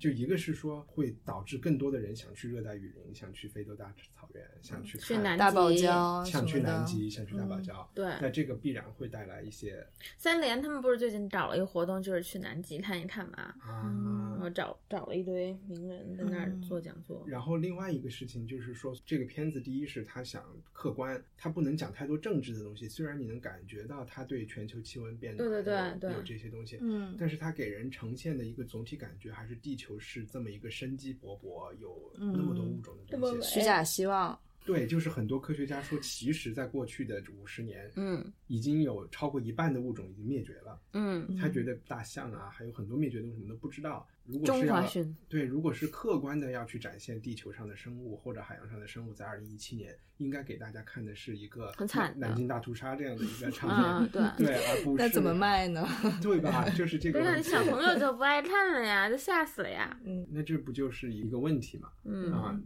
[0.00, 7.86] 就一个是说会导致更多的人想去热带雨林，想去非洲大草原，想去看大堡礁，想去南极，想去大堡礁。
[7.94, 9.86] 对，那这个必然会带来一些。
[10.16, 13.54] 三联他们不是最近找了一个活动，就是去南极看一看嘛？
[13.60, 17.22] 啊，我找找了一堆名人在那儿做讲座。
[17.28, 22.88] 然后另外一个事情就是说，这个片子第一是他想客观，他不能讲太多政治的东西。
[22.88, 29.89] 虽然你能感觉到他对全球气温变暖对对对有这些东西，嗯，但是他给人呈现的一个总体感觉还是地球。
[29.90, 34.38] 就是这么一个生机勃勃、有那么多物种的东西，虚假希望。
[34.64, 40.80] 对，就是很多科学家说，其实，在过去的五十年，嗯，已经有超过一半的物种已经灭绝了。
[40.92, 44.06] 嗯，他觉得大象啊，还有很多灭绝动物什么都不知道。
[44.30, 44.86] 如果是要
[45.28, 54.08] 对，如果是客观的要去展现地球上的生物或者海洋上的生物，在二零一七年，应该给大家看的是一个很惨南京大屠杀这样的一个 场景。
[54.12, 55.86] 对 对，而不是那怎么卖呢？
[56.22, 56.68] 对吧？
[56.70, 57.20] 就是这个。
[57.36, 59.98] 你小朋友就不爱看了呀，就吓死了呀。
[60.04, 61.88] 嗯，那这不就是一个问题嘛？
[62.04, 62.60] 嗯啊。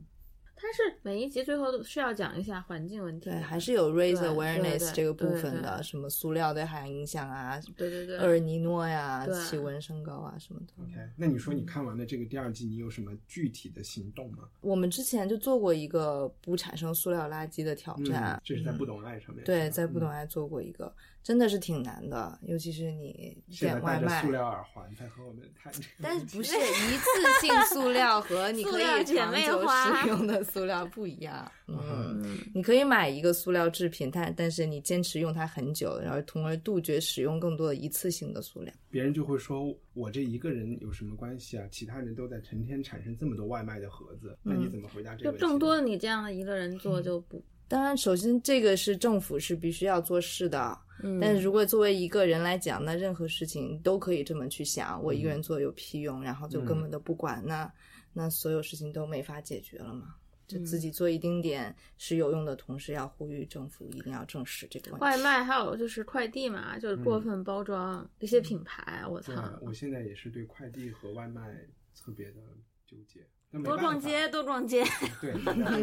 [0.65, 10.73] 它是每一集最后都是要讲一下环境问题，对，还是有 raise awareness 这个部分的，什么塑料对海洋影响啊，对对对，厄尔尼诺呀，气温升高啊什么的。
[10.83, 14.49] OK，那你说你看完了这个第二季，你有什么具体的行动吗？
[14.63, 19.45] 我们之前就做过一个不产生塑料垃圾的挑战，这是在不懂爱上面。
[19.45, 20.91] 对，在不懂爱做过一个。
[21.25, 24.21] 真的是挺难的，尤其是你点外卖。
[24.23, 25.73] 塑料耳环在和我们谈。
[26.03, 31.51] 但是不 是一次性塑料和你可以长久使用的塑料不一样？
[31.67, 38.71] 嗯，你可以买一个塑料制品，但但是你坚持用它很久，然后从而杜绝使用更多的一次性的塑料。
[38.91, 41.67] 别人就会说我这一个人有什么关系啊？
[41.73, 45.33] 其他人都在成天产生这么多外卖的盒子，那你怎么回答这个？
[45.33, 47.43] 就这么多你这样的一个人做就不。
[47.67, 50.79] 当然，首先这个是政府是必须要做事的。
[51.21, 56.23] 但是如果作为一个人来讲，那任何事情都可以这么去想：我一个人做有屁用？
[56.23, 57.71] 然后就根本都不管，那
[58.13, 60.15] 那所有事情都没法解决了嘛？
[60.47, 65.03] 就自己做一丁点是有用的同时，要呼吁政府一定要正视这个问题。
[65.03, 69.59] 外卖还有就是快递嘛，就是过分包装这些品牌，我操！
[69.63, 71.59] 我现在也是对快递和外卖
[71.97, 72.43] 特别的
[72.87, 73.27] 纠结。
[73.63, 74.83] 多逛街，多逛街，
[75.21, 75.33] 对，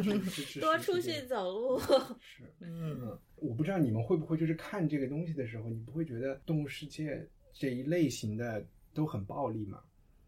[0.60, 1.80] 多出去走路。
[2.20, 9.80] 是，嗯，我不知道你们会不会就是看这个东西的时候，你不会觉得动物世界这一类型的都很暴力嘛？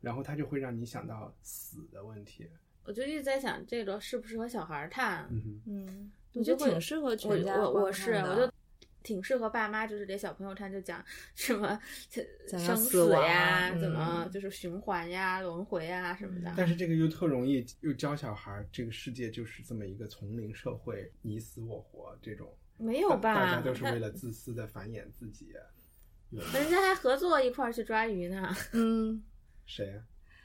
[0.01, 2.47] 然后它就会让你想到死的问题。
[2.85, 5.27] 我就一直在想，这个适不适合小孩看？
[5.31, 7.55] 嗯嗯，我觉得挺适合全家。
[7.57, 8.52] 我我是我就。
[9.03, 11.03] 挺适合爸妈，就是给小朋友看，就讲
[11.35, 11.79] 什么
[12.47, 16.53] 生死呀，怎么就是循环呀、轮回呀什么的。
[16.57, 22.51] 但是这个又特容易又教小孩，这个世界就是这么一个丛林社会，你死我活这种。
[22.77, 23.35] 没有吧？
[23.35, 25.53] 大家都是为了自私的繁衍自己。
[26.31, 28.55] 人家还合作一块儿去抓鱼呢。
[28.73, 29.23] 嗯，
[29.67, 30.03] 谁呀？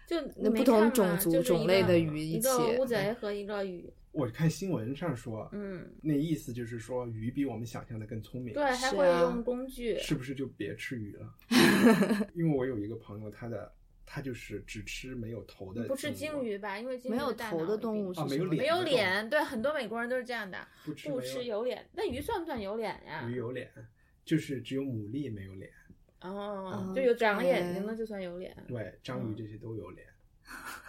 [0.08, 2.38] 就不同种族种类的鱼一起。
[2.38, 3.92] 一个乌贼和一个鱼。
[4.10, 11.34] 我看新闻上说，嗯，那意思就是说鱼比我们想象的更聪明，对，还会用工具，是不是就别吃鱼了？
[12.34, 13.70] 因为我有一个朋友，他的
[14.06, 16.78] 他就是只吃没有头的，不吃鲸鱼吧？
[16.78, 21.86] 因为没有头的动物是，没有脸，没有脸，对，很多美国人都是这样的，不吃有脸。
[21.92, 23.28] 那鱼算不算有脸呀？
[23.28, 23.70] 鱼有脸，
[24.24, 25.70] 就是只有牡蛎没有脸。
[26.20, 28.56] 哦，就有长眼睛的就算有脸。
[28.66, 30.06] 对，章鱼这些都有脸。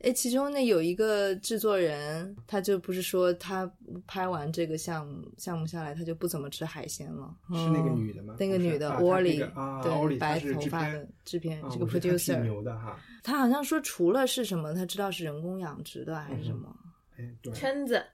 [0.00, 3.68] 哎，其中那有一个制作人，他就不是说他
[4.06, 7.34] 拍完这个项目项目下来，他就不怎么吃海鲜了。
[7.48, 8.36] 是那个女的吗？
[8.38, 9.38] 那个女的沃里，
[9.82, 13.00] 对，白头发的制片，这个 producer 牛的哈。
[13.22, 16.76] 他好像说除了是什么，他知道是人工养殖的还是什么？
[17.16, 18.04] 哎，对，圈子。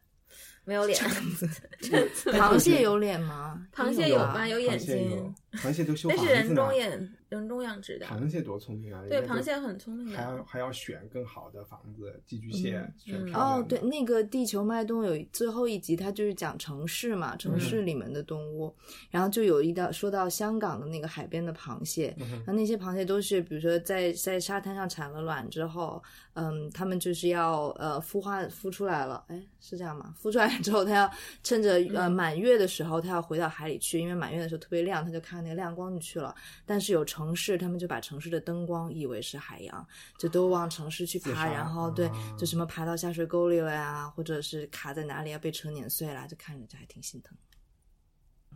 [0.64, 0.98] 没有脸，
[2.26, 3.60] 螃蟹有脸吗？
[3.74, 4.46] 螃蟹有吗？
[4.46, 5.34] 有眼睛。
[5.54, 8.06] 螃蟹都修那是人工养，人工养殖的。
[8.06, 9.02] 螃蟹多聪明啊！
[9.08, 10.16] 对，螃蟹很聪明的。
[10.16, 18.74] 还要还要选更好的房子，寄居蟹选哦，对，那个《地球脉动》有最后一集，它就是讲城市嘛，城市里面的动物。
[19.10, 22.16] 然后就有一道说到香港的那个海边的螃蟹，
[22.46, 26.02] 那那些螃蟹都是，比如说在在沙滩上产了卵之后，
[26.34, 30.14] 嗯，他们就是要呃孵化孵出来了，哎，是这样吗？
[30.22, 30.52] 孵出来。
[30.62, 31.10] 之后，它要
[31.42, 36.34] 趁着呃满月的时候，它要回到海里去，因为满月的时候特别亮，它就看那个亮光就去了。
[36.66, 39.86] 但是有城市，他们就把城市的灯光以为是海洋，
[40.18, 47.38] 就都往城市去爬，然后对，就什么爬到下水沟里了呀，或者是卡在哪里要被车碾碎了，就看着就还挺心疼。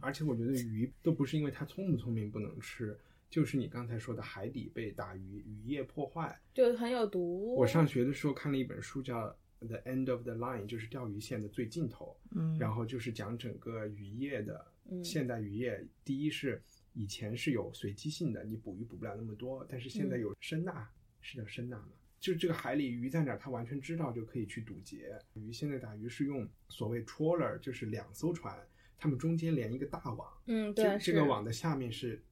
[0.00, 2.98] 而且我觉得鱼都不是因为它聪不聪明不能吃，
[3.30, 7.54] 就是你刚才说的海底被打鱼渔业破坏，就很有毒。
[7.54, 9.32] 我上学的时候看了一本书叫。
[9.60, 12.14] the end of the line，就是钓鱼线的最尽头。
[12.32, 16.62] 嗯，然后就是讲整个渔业的嗯现代渔业，第一是
[16.96, 20.20] 以前是有随机性的，你捕鱼捕不了那么多，但是现在嗯。
[20.20, 20.88] 有声呐，
[21.20, 21.88] 是叫声呐吗？
[22.18, 25.16] 就这个海里鱼在哪儿，它完全知道就可以去堵截。
[25.34, 28.58] 鱼现在打鱼是用所谓 trawler，就是两艘船，
[28.96, 32.24] 它们中间连一个大网，嗯，这对，是这个网的下面是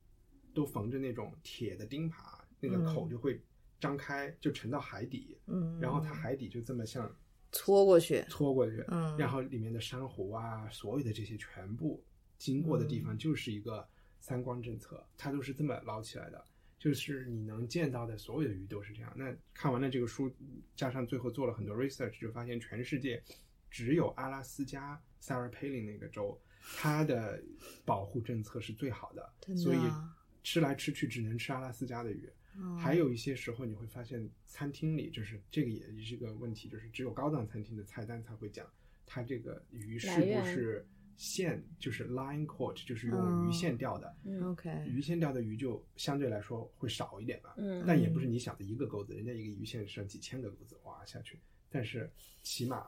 [0.54, 3.38] 都缝着那种铁的钉耙，那个口嗯就会
[3.78, 7.14] 张开，就沉到海底，嗯，然后它海底就这么像
[7.52, 9.14] 搓过去，搓过去，嗯。
[9.18, 12.02] 然后里面的珊瑚啊，所有的这些全部
[12.38, 13.04] 经过的地嗯。
[13.04, 13.86] 方就是一个
[14.24, 16.42] 三光政策，它都是这么捞起来的。
[16.78, 19.12] 就是你能见到的所有的鱼都是这样。
[19.14, 20.34] 那看完了这个书，
[20.74, 23.22] 加上最后做了很多 research，就发现全世界
[23.70, 26.40] 只有阿拉斯加 Sarah Palin 那个州，
[26.78, 27.42] 它的
[27.84, 32.26] 保护政策是最好的，真的所以啊吃来吃去只能吃阿拉斯加的鱼。
[32.56, 38.66] 哦还有一些时候你会发现，餐厅里就是这个也是一个问题，就是只有高档餐厅的菜单才会讲
[39.04, 40.86] 它这个鱼是不是
[41.16, 44.16] 线，就是 line caught，就是用嗯鱼线钓的。
[44.24, 51.38] 嗯 OK，鱼线钓的鱼就相对来说会少一点吧，嗯但也不是你想的一个钩子，人家一个鱼线上几千个钩子哇下去，
[51.70, 52.10] 但是
[52.42, 52.86] 起码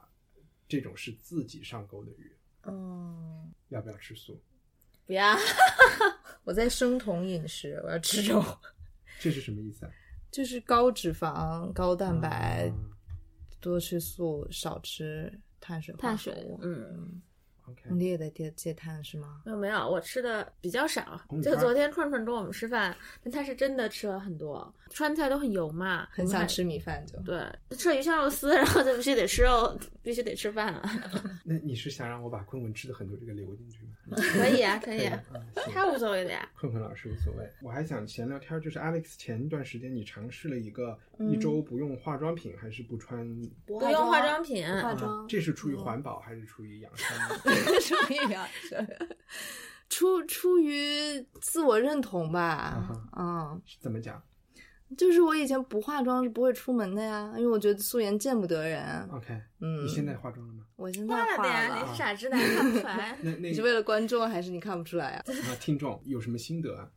[0.69, 4.41] 这种是自己上钩的鱼，嗯，要不要吃素？
[5.07, 5.37] 不要，
[6.43, 8.43] 我在生酮饮食，我要吃肉，
[9.21, 9.93] 这是什么意思啊？
[10.33, 12.91] 就是高脂肪、高蛋白，嗯
[13.61, 16.59] 多吃素，少吃碳水化合碳水物。
[16.63, 17.23] 嗯
[17.69, 19.43] ，OK，你也在戒戒碳是吗？
[19.45, 27.19] 没有没有，我吃的比较少就昨天串串跟我们吃饭，但他是真的吃了很多，川菜都很油嘛，很想吃米饭就。
[27.21, 27.41] 对，
[27.77, 30.83] 吃了鱼香肉丝， 然后就必须得吃肉，必须得吃饭了。
[31.45, 34.17] 那你是想让我把坤坤吃的很多这个留进去吗？
[34.35, 35.23] 可以啊，可以啊，
[35.73, 36.49] 他无所谓的呀。
[36.59, 37.51] 困困老师无所谓。
[37.63, 43.17] 我还想闲聊天儿，就是 Alex 前一段时间你尝试了一个嗯一周不用化妆品，还是不穿？
[43.67, 47.17] 不不用化妆品，化啊妆这是出于环保还是出于养生
[47.65, 47.81] 呢？
[47.81, 48.87] 出于养生，
[49.89, 52.89] 出出于自我认同吧。
[53.17, 54.23] 嗯，怎么讲
[54.97, 58.85] 就是我以前不化妆是不会出门的呀，因为我觉得素颜见不得人。
[59.13, 60.63] ？OK，嗯，你现在化妆了吗？
[60.77, 63.19] 我现在化了的呀，你是傻直男看不出来。
[63.23, 65.25] 那那你是为了观众还是你看不出来啊？
[65.51, 66.89] 啊，听众有什么心得啊？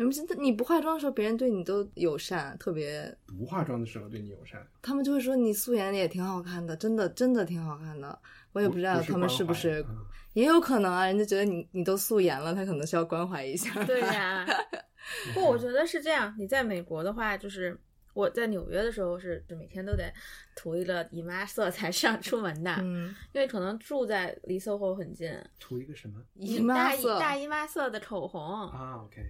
[0.00, 8.18] 你们现在你不化妆的时候，别人对你都友善，特别，不化妆的时候对你友善，他们就会说你素颜也挺好看的，真的真的挺好看的。
[8.52, 9.84] 我也不知道他们是不是，
[10.32, 13.84] 也有可能啊，人家觉得你你都素颜了，他可能需要关怀一下。
[13.84, 14.46] 对呀，
[15.34, 16.34] 不，我觉得是这样。
[16.38, 17.78] 你在美国的话，就是
[18.14, 20.10] 我在纽约的时候是，就每天都得
[20.56, 28.40] 涂一个姨妈色才上出门的，嗯，因为可能住在离 SOHO 很近，涂一个什么姨妈大姨色，大姨妈色的口红，
[28.70, 29.20] 啊？OK。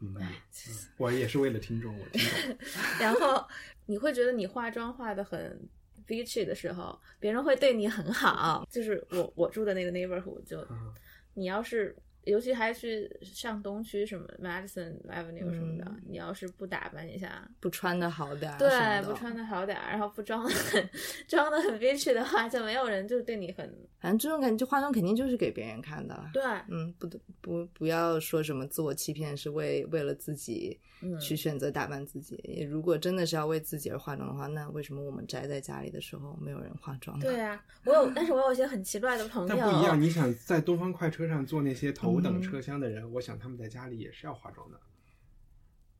[0.00, 0.14] 嗯
[0.98, 2.58] 我也是为了听众，我听懂。
[3.00, 3.46] 然后
[3.86, 5.58] 你会觉得你化妆化的很
[6.06, 8.66] bitchy 的时候，别人会对你很好。
[8.70, 10.92] 就是我我住的那个 neighborhood，就啊
[11.34, 11.94] 你要是
[12.26, 20.90] 尤其还去上东区什么 Madison Avenue 什么的，嗯你要是不打扮一下，不穿的好点儿，对不穿的好点儿，然后不装的很
[21.28, 23.66] 装的很 bitchy 的话，就没有人就对你很
[24.00, 26.28] 反正这种感觉，就化妆肯定就是给别人看的。
[26.32, 27.08] 对，嗯，不
[27.40, 32.38] 不不要说什么自我欺骗是为为了自己嗯去选择打扮自己。
[32.44, 37.24] 也如果真的是要为自己而化妆的话，那为什么我们宅在家里的时候没有人化妆呢？
[37.24, 44.78] 对呀、我有，但是我有一些很奇怪的朋友，但不一样， 你想在东方快车上坐那些头嗯等车厢的人，我想他们在家里也是要化妆的，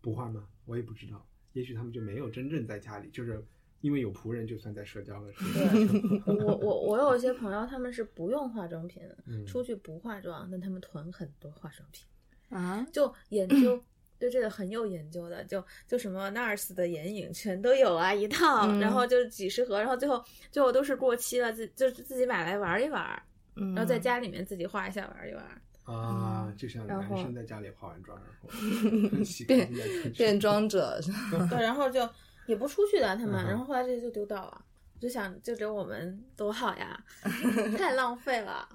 [0.00, 0.46] 不化吗？
[0.64, 3.44] 我也不知道，也许他们就没有真正在家里，就是
[3.82, 6.24] 因为有仆人，就算在社交了，是吧？
[6.44, 12.06] 我我我有一些朋友，他们是不用化妆品，嗯出去不化妆，但他们囤很多化妆品，
[12.48, 13.80] 啊，就研究。
[14.18, 23.22] 对这个很有研究的，就就什么 NARS 的眼影全都有啊，一套，嗯然后就几十盒，然后最后最后都是过期了，自就是自己买来玩一玩，
[23.56, 25.44] 嗯，然后在家里面自己画一下玩一玩。
[25.84, 28.48] 啊，就像男生在家里化完妆，然后
[30.16, 30.98] 变装者，
[31.48, 32.08] 对，然后就
[32.46, 34.64] 也不出去的他们，然后后来这些就丢掉了。
[34.94, 36.98] 我就想，就给我们多好呀，
[37.78, 38.66] 太浪费了，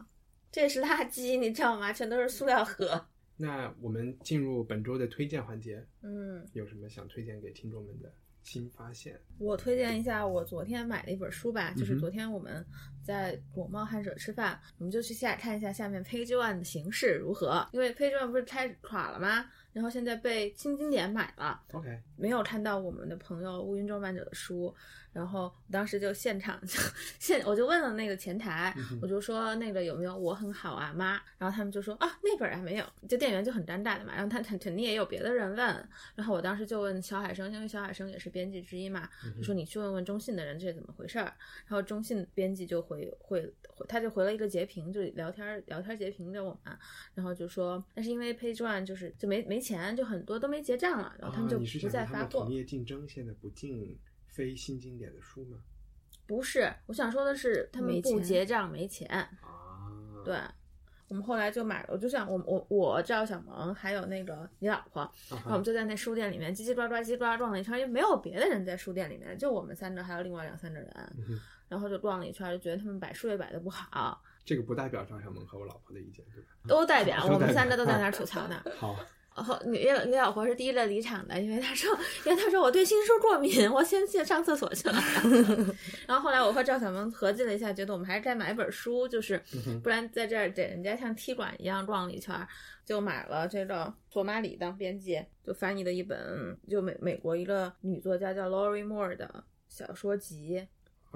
[0.51, 1.91] 这也是垃圾，你知道吗？
[1.91, 3.07] 全都是塑料盒。
[3.41, 8.13] 那我们进入本周的推荐环节，嗯，有什么想推荐给听众们的
[8.43, 9.19] 新发现？
[9.39, 12.63] 我推荐一下我昨天买的一本书吧，就是昨天我们
[13.12, 19.45] 在果贸汉舍吃饭，我们就去下看一下下面 Page One 的形势如何，因为 Page One 不是开垮了吗？
[19.74, 24.74] 然后现在被新经典买了，OK，没有看到我们的朋友乌云装扮者的书，
[25.14, 26.78] 然后当时就现场就
[27.20, 41.34] 现我就问了那个前台，嗯我就说那个有没有我很好啊妈，然后他们就说啊那本啊没有，就店员就很尴尬的嘛，然后他肯肯定也有别的人问，然后我当时就问小海生，因为小海生也是编辑之一嘛，就说你去问问中信的人这是怎么回事儿。
[41.66, 43.54] 然后中信编辑就回回
[43.88, 46.78] 他就回了一个截屏，就聊天聊天截屏给我们，
[47.14, 52.41] 然后就说那是因为 Page One 就是就没没钱，就很多都没结账了，然后他们就不再发货。
[52.41, 53.97] 同业竞争现在不进
[54.28, 55.58] 非新经典的书吗？
[56.28, 59.30] 不是，我想说的是他们不结账没钱啊。
[60.26, 60.36] 对。
[61.10, 70.89] 我们后来就买了，我就想我我我赵小萌还有那个你老婆，然后我们就在那书店里面叽叽呱呱叽呱呱撞了一圈，因为没有别的人在书店里面，就我们三个还有另外两三个人，
[71.72, 74.22] 然后就逛了一圈，就觉得他们摆书也摆的不好。
[74.43, 76.49] 这个不代表张小萌和我老婆的意见，对吧？
[76.67, 78.61] 都代表， 我们三个都在那儿吐槽呢。
[78.78, 78.93] 好。
[79.34, 81.89] 后你你老婆是第一个离场的，因为她说，
[82.26, 84.95] 因为她说我对新书过敏，我先去上厕所去了。
[86.05, 89.41] 然后后来我和赵小萌合计了一下，觉得我们还是该买一本书，就是
[89.82, 92.36] 不然在这儿给人家像踢馆一样逛了一圈，
[92.86, 100.67] 就买了这个索马里当编辑就翻译的一本，就美美国一个女作家叫 Lori Moore 的小说集。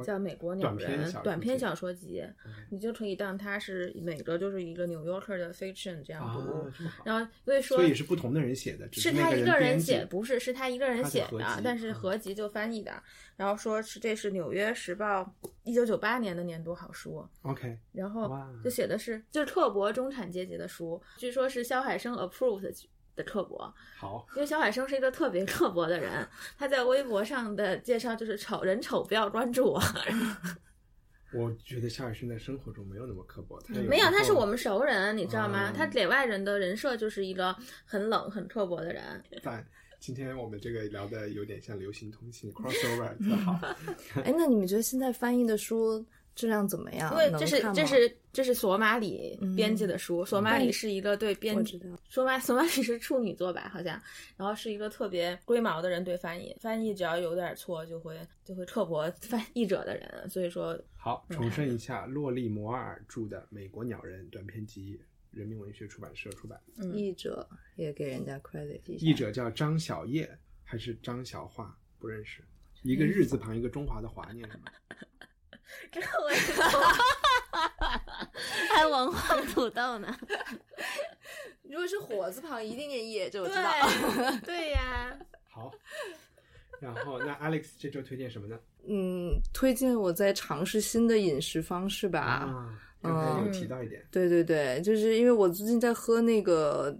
[0.03, 2.23] 叫美国鸟人短篇小说集，
[2.69, 6.71] 你就可以当它是每个就是一个 New Yorker 的 fiction 这样读。
[7.03, 12.91] 然后因为说，所以是不同的人写的，是他一个人写，不是是他一个人写的，但是合集就翻译的。
[13.35, 15.21] 然后说是这是《纽约时报》
[15.63, 17.27] 一九九八年的年度好书。
[17.41, 18.33] OK，然后
[18.63, 22.85] 就写的是就是特薄中产阶级的书，据说是肖海生 approved。
[23.15, 29.81] 的刻薄，好，因为小海生是一个特别刻薄的人，他在微博上的介绍就是丑人丑不要关注我。
[31.33, 35.71] 我觉得小海生在生活中没有那么刻薄，他没有，他是我们熟人，你知道吗？
[35.75, 37.53] 他给外人的人设就是一个
[37.83, 39.21] 很冷、很刻薄的人。
[39.43, 39.65] 但
[39.99, 43.59] 今天我们这个聊的有点像流行通信 crossover， 特好。
[44.23, 46.05] 哎，那你们觉得现在翻译的书？
[46.35, 47.11] 质量怎么样？
[47.11, 53.99] 因为这是这是这是索马里编辑的书，索马里是一个对编辑，索马索马里是处女座吧，好像，
[54.35, 64.99] 然后是一个特别龟毛的人对翻译，翻译只要有点错就会就会刻薄翻译者的人，所以说好重申一下，洛利摩尔著的《美国鸟人》短篇集，
[65.31, 66.59] 人民文学出版社出版，
[66.93, 70.29] 译者也给人家 credit 一下，译者叫张小叶
[70.65, 71.73] 还是张小华？
[71.97, 72.43] 不认识，
[72.83, 74.65] 一个日字旁一个中华的华，念什么？
[75.91, 76.29] 这我
[78.73, 80.15] 还文化土豆呢。
[81.63, 83.71] 如果是火字旁，一定念叶，这我知道。
[84.45, 85.17] 对呀。
[85.49, 85.71] 好。
[86.79, 88.59] 然后，那 Alex 这周推荐什么呢？
[88.87, 92.19] 嗯，推荐我在尝试新的饮食方式吧。
[92.19, 94.05] 啊，刚才有提到一点。
[94.11, 96.95] 对对对，就是因为我最近在喝那个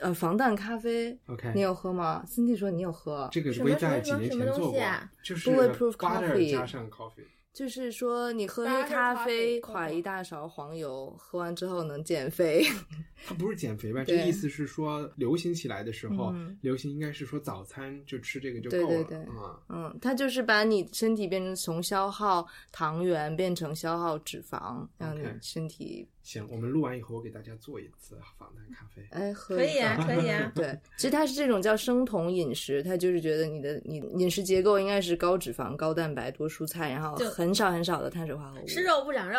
[0.00, 1.16] 呃防弹咖啡。
[1.28, 3.28] OK，你有喝吗？Cindy 说你有喝。
[3.32, 4.80] 这个微在几年前做过，
[5.22, 7.24] 就是 Bulletproof Coffee 加上 coffee。
[7.56, 12.62] 就是说，你喝黑咖啡，垮一大勺黄油，喝完之后能减肥。
[13.26, 14.04] 它不是减肥吧？
[14.04, 19.58] 这意思是说，流行起来的时候，流行应该是说早餐就吃这个就够了啊。
[19.70, 26.06] 嗯，它就是把你身体变成从消耗糖原变成消耗脂肪，让你身体。
[26.26, 29.06] 行，我们录完以后，我给大家做一次防弹咖啡。
[29.12, 30.50] 哎，可以啊，可以啊。
[30.56, 38.66] 对，其实它是这种叫生酮饮食，它就是觉得你的你饮食结构应该是高脂肪、高蛋白、多蔬菜，然后很少很少的碳水化合物。
[38.66, 39.38] 吃肉不长肉。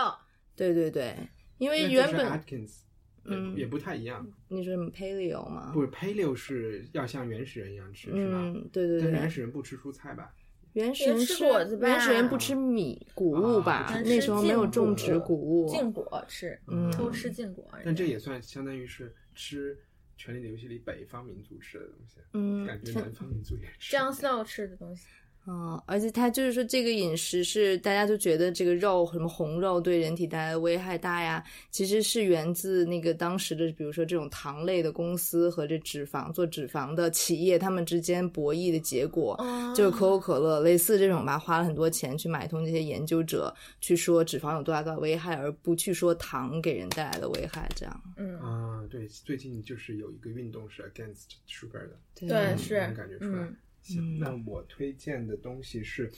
[0.56, 1.14] 对对对，
[1.58, 2.78] 因为原本 Atkins，
[3.26, 4.26] 嗯，也不太一样。
[4.48, 5.72] 你说什么 Paleo 吗？
[5.74, 8.42] 不是 Paleo 是要像原始人一样吃，是吧？
[8.72, 9.12] 对对对。
[9.12, 10.34] 原始人不吃蔬菜吧？
[10.78, 14.00] 原始人吃果子吧，原始人不吃米谷物吧？
[14.06, 16.60] 那时候没有种植谷物，禁果吃，
[16.94, 17.68] 偷吃禁果。
[17.84, 19.76] 但这也算相当于是吃
[20.18, 23.92] 《权力的游戏》里北方民族吃的东西，嗯，感觉南方民族也吃。
[23.92, 25.08] 江 s 吃的东西。
[25.50, 31.42] 嗯，而且他就是说，这个饮食是大家都觉得这个肉什么红肉对人体带来的危害大呀，
[31.72, 39.38] 其实是源自那个当时的，比如说这种糖类的公司和这脂肪做脂肪的企业，他们之间博弈的结果，
[39.74, 48.04] 就是可口可乐类似这种吧，花了很多钱去买通这些研究者，去说脂肪有多大的危害，而不去说糖给人带来的危害，这样。
[48.18, 53.48] 嗯啊，对，最近就是有一个运动是 against sugar 的，对，是能感觉出来。
[53.94, 56.12] 行，那我推荐的东西是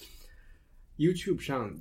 [0.98, 1.78] YouTube 上，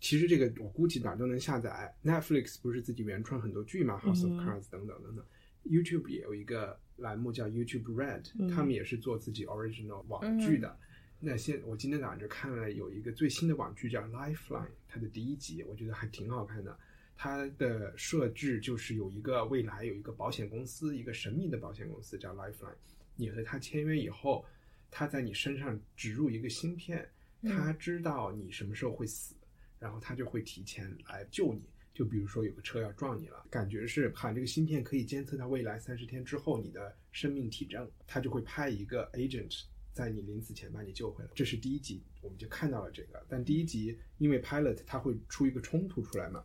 [0.00, 1.94] 其实这个我估计哪都能下载。
[2.04, 5.24] Netflix 不是自己原创很多剧嘛，《House of Cards》等等等等。
[5.64, 10.78] YouTube 也有一个栏目叫 YouTube Red，他们也是做自己 original 网剧的。
[11.20, 16.78] 那现我今天早上就看了有一个最新的网剧叫《Lifeline》，它的第一集我觉得还挺好看的。
[17.16, 22.76] 它的设置就是有一个未来有一个保险公司，一个神秘的保险公司叫 Lifeline，
[23.16, 24.44] 你和他签约以后。
[24.90, 27.08] 他在你身上植入一个芯片，
[27.42, 29.34] 他知道你什么时候会死，
[29.78, 31.62] 然后他就会提前来救你。
[31.94, 41.30] 就比如说有个车要撞你了，感觉是喊这个芯片可以监测到未来三十天之后你的生命体征，他就会派一个 agent 在你临死前把你救回来。
[41.34, 43.26] 这是第一集，我们就看到了这个。
[43.28, 46.44] 但第一集因为 pilot 它会出一个冲突出来嘛，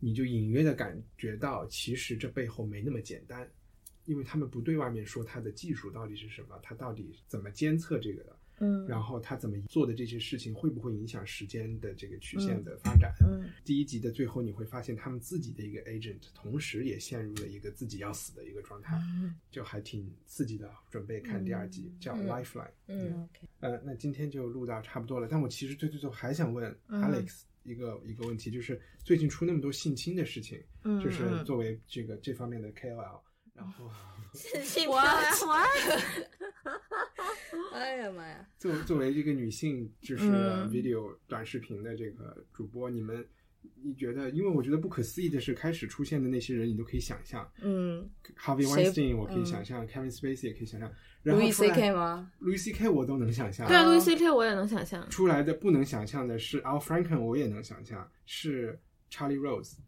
[0.00, 3.48] 你就隐约的感觉到其实这背后没那么简单，
[4.08, 8.34] 因为他们不对外面说他的技术到底是什么，他到底怎么监测这个的。
[8.60, 13.14] 嗯，然后他怎么做的这些事情会不会影响时间的这个曲线的发展？
[13.20, 20.68] 嗯，第一集的最后你会发现他们自己的一个 agent 同时也陷入了一个自己要死的一个状态，嗯 就还挺刺激的。
[20.90, 22.68] 准备看第二集，叫 Lifeline。
[22.88, 23.46] 嗯，OK。
[23.60, 25.28] 呃，那今天就录到差不多了。
[25.30, 33.20] 但我其实最最最还想问 Alex 一个一个问题，就是最近出那么多性侵的事情，嗯就是作为这个这方面的 KOL，
[33.58, 33.90] 然后。
[34.34, 35.64] 性漂亮花，
[37.72, 38.46] 哎呀妈呀！
[38.58, 40.26] 作作为这个女性，就是
[40.68, 43.26] video 短视频的这个主播，你们
[43.82, 44.28] 你觉得？
[44.30, 47.50] 因为我觉得不可思议的是，开始出现的那些人，你都可以想象。
[47.62, 50.92] 嗯，Harvey Weinstein 我可以想象，Kevin Spacey 也可以想象。
[51.24, 51.90] Louis C.K.
[51.92, 52.86] 吗？Louis C.K.
[52.86, 53.66] 我都能想象。
[53.66, 54.30] 对，Louis C.K.
[54.30, 55.08] 我也能想象。
[55.08, 58.78] 出来的不能想象的是 Al Franken，我也能想象是
[59.10, 59.78] Charlie Rose。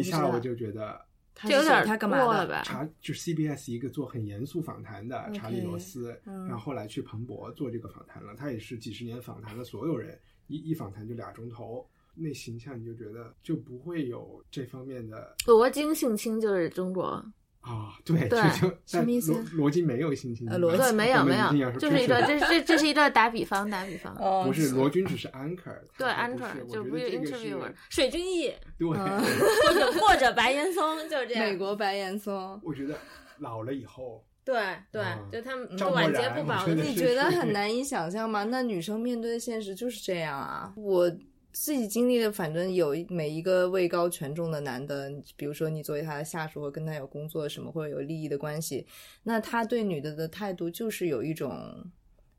[0.00, 0.98] 一下我就觉得。
[1.34, 2.62] 这有点他干嘛了吧？
[2.64, 8.34] 查就 CBS 一个做很严肃访谈的查理罗斯，然后后来去彭博做这个访谈了。
[8.36, 15.34] 他也是几十年访谈了所有人，一一访谈就俩钟头，那形象你就觉得就不会有这方面的。
[15.46, 17.24] 罗京性侵就是中国。
[17.62, 18.40] 啊，对，对，
[18.84, 19.32] 什么意思？
[19.52, 24.12] 罗辑没有性侵，对，没有没有，就是一段，这这这是一段打比方，打比方。
[24.44, 31.44] 不是罗军只是 anchor， 对 anchor 就不是 interviewer，水军毅，对，或者或者白岩松就是这样。
[31.46, 32.96] 美国白岩松，我觉得
[33.38, 34.60] 老了以后，对
[34.90, 38.42] 对，就他们晚节不保，你觉得很难以想象吗？
[38.42, 41.08] 那女生面对的现实就是这样啊，我。
[41.52, 48.86] 自己经历的，反正有每一个位高权重的男的，比如说你作为他的下属，或跟他有工作什么，或者有利益的关系，
[49.22, 51.90] 那他对女的的态度就是有一种，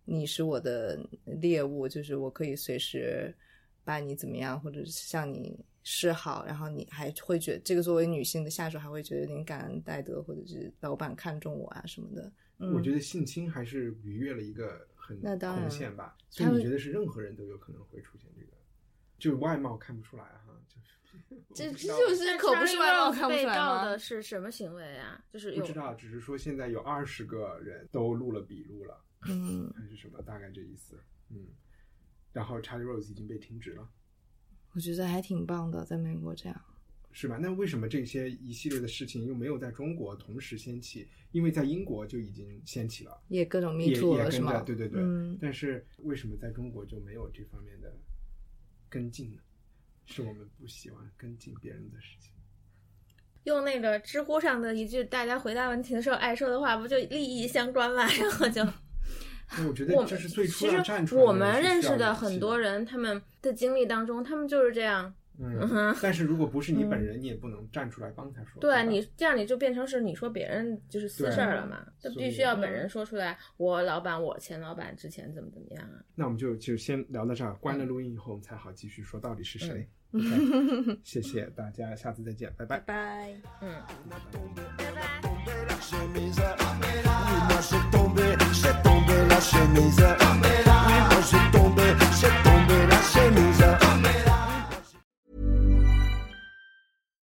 [0.06, 3.34] 你是我的猎物，就是我可以随时
[3.84, 12.32] 把你怎么样，或者是向你示好，然后你还会觉这个作为女性的下属还会觉得有点感恩戴德，或者是老板看中我啊什么的。
[12.74, 18.53] 我觉得性侵还是逾越了一个很红线吧，所以你觉得是任何人都有可能会出现这个？
[19.24, 20.92] 就外貌看不出来哈，就是
[21.56, 23.86] 这这就是可不是外貌看不出来吗？
[23.86, 25.24] 的是什么行为啊？
[25.32, 30.22] 就是不知道，只是说现在有二十个人都录了笔录了，嗯，还是什么？
[30.24, 31.00] 大概这意思，
[31.30, 31.48] 嗯。
[32.34, 33.88] 然后 Charlie Rose 已经被停职了，
[34.74, 36.62] 我觉得还挺棒的，在美国这样
[37.14, 37.38] 是吧？
[37.38, 41.08] 那为什么这些一系列的事情又没有在中国同时掀起？
[41.32, 44.62] 因为在英国就已经掀起了，也各种 Me Too 了，是吗？
[44.64, 45.02] 对对对，
[45.40, 47.96] 但是为什么在中国就没有这方面的？
[48.94, 49.42] 跟进的，
[50.06, 52.30] 是我们不喜欢跟进别人的事情。
[53.46, 58.06] 用那个知乎上的一句大家回答问题的时候爱说的话，不就利益相关嘛？
[58.06, 58.62] 然后就，
[59.68, 61.24] 我觉得这是最初要站出来。
[61.24, 65.16] 我们认识的很多人，他们的经历当中，他们就是这样。
[65.40, 68.62] 嗯，但是如果不是你本人，你也不能站出来帮他说。
[68.62, 71.84] 对你这样，你就变成是你说别人就是私事儿了嘛？
[72.00, 73.38] 就必须要本人说出来。
[73.58, 76.04] 我老板，我前老板之前怎么怎么样啊？
[76.16, 79.90] 那我们就就先聊到这儿，关了录音以后，我们才好继续说到底是谁。
[81.04, 82.80] 谢谢大家，下次再见，拜拜。
[82.82, 83.34] 拜拜。
[83.62, 83.82] 嗯。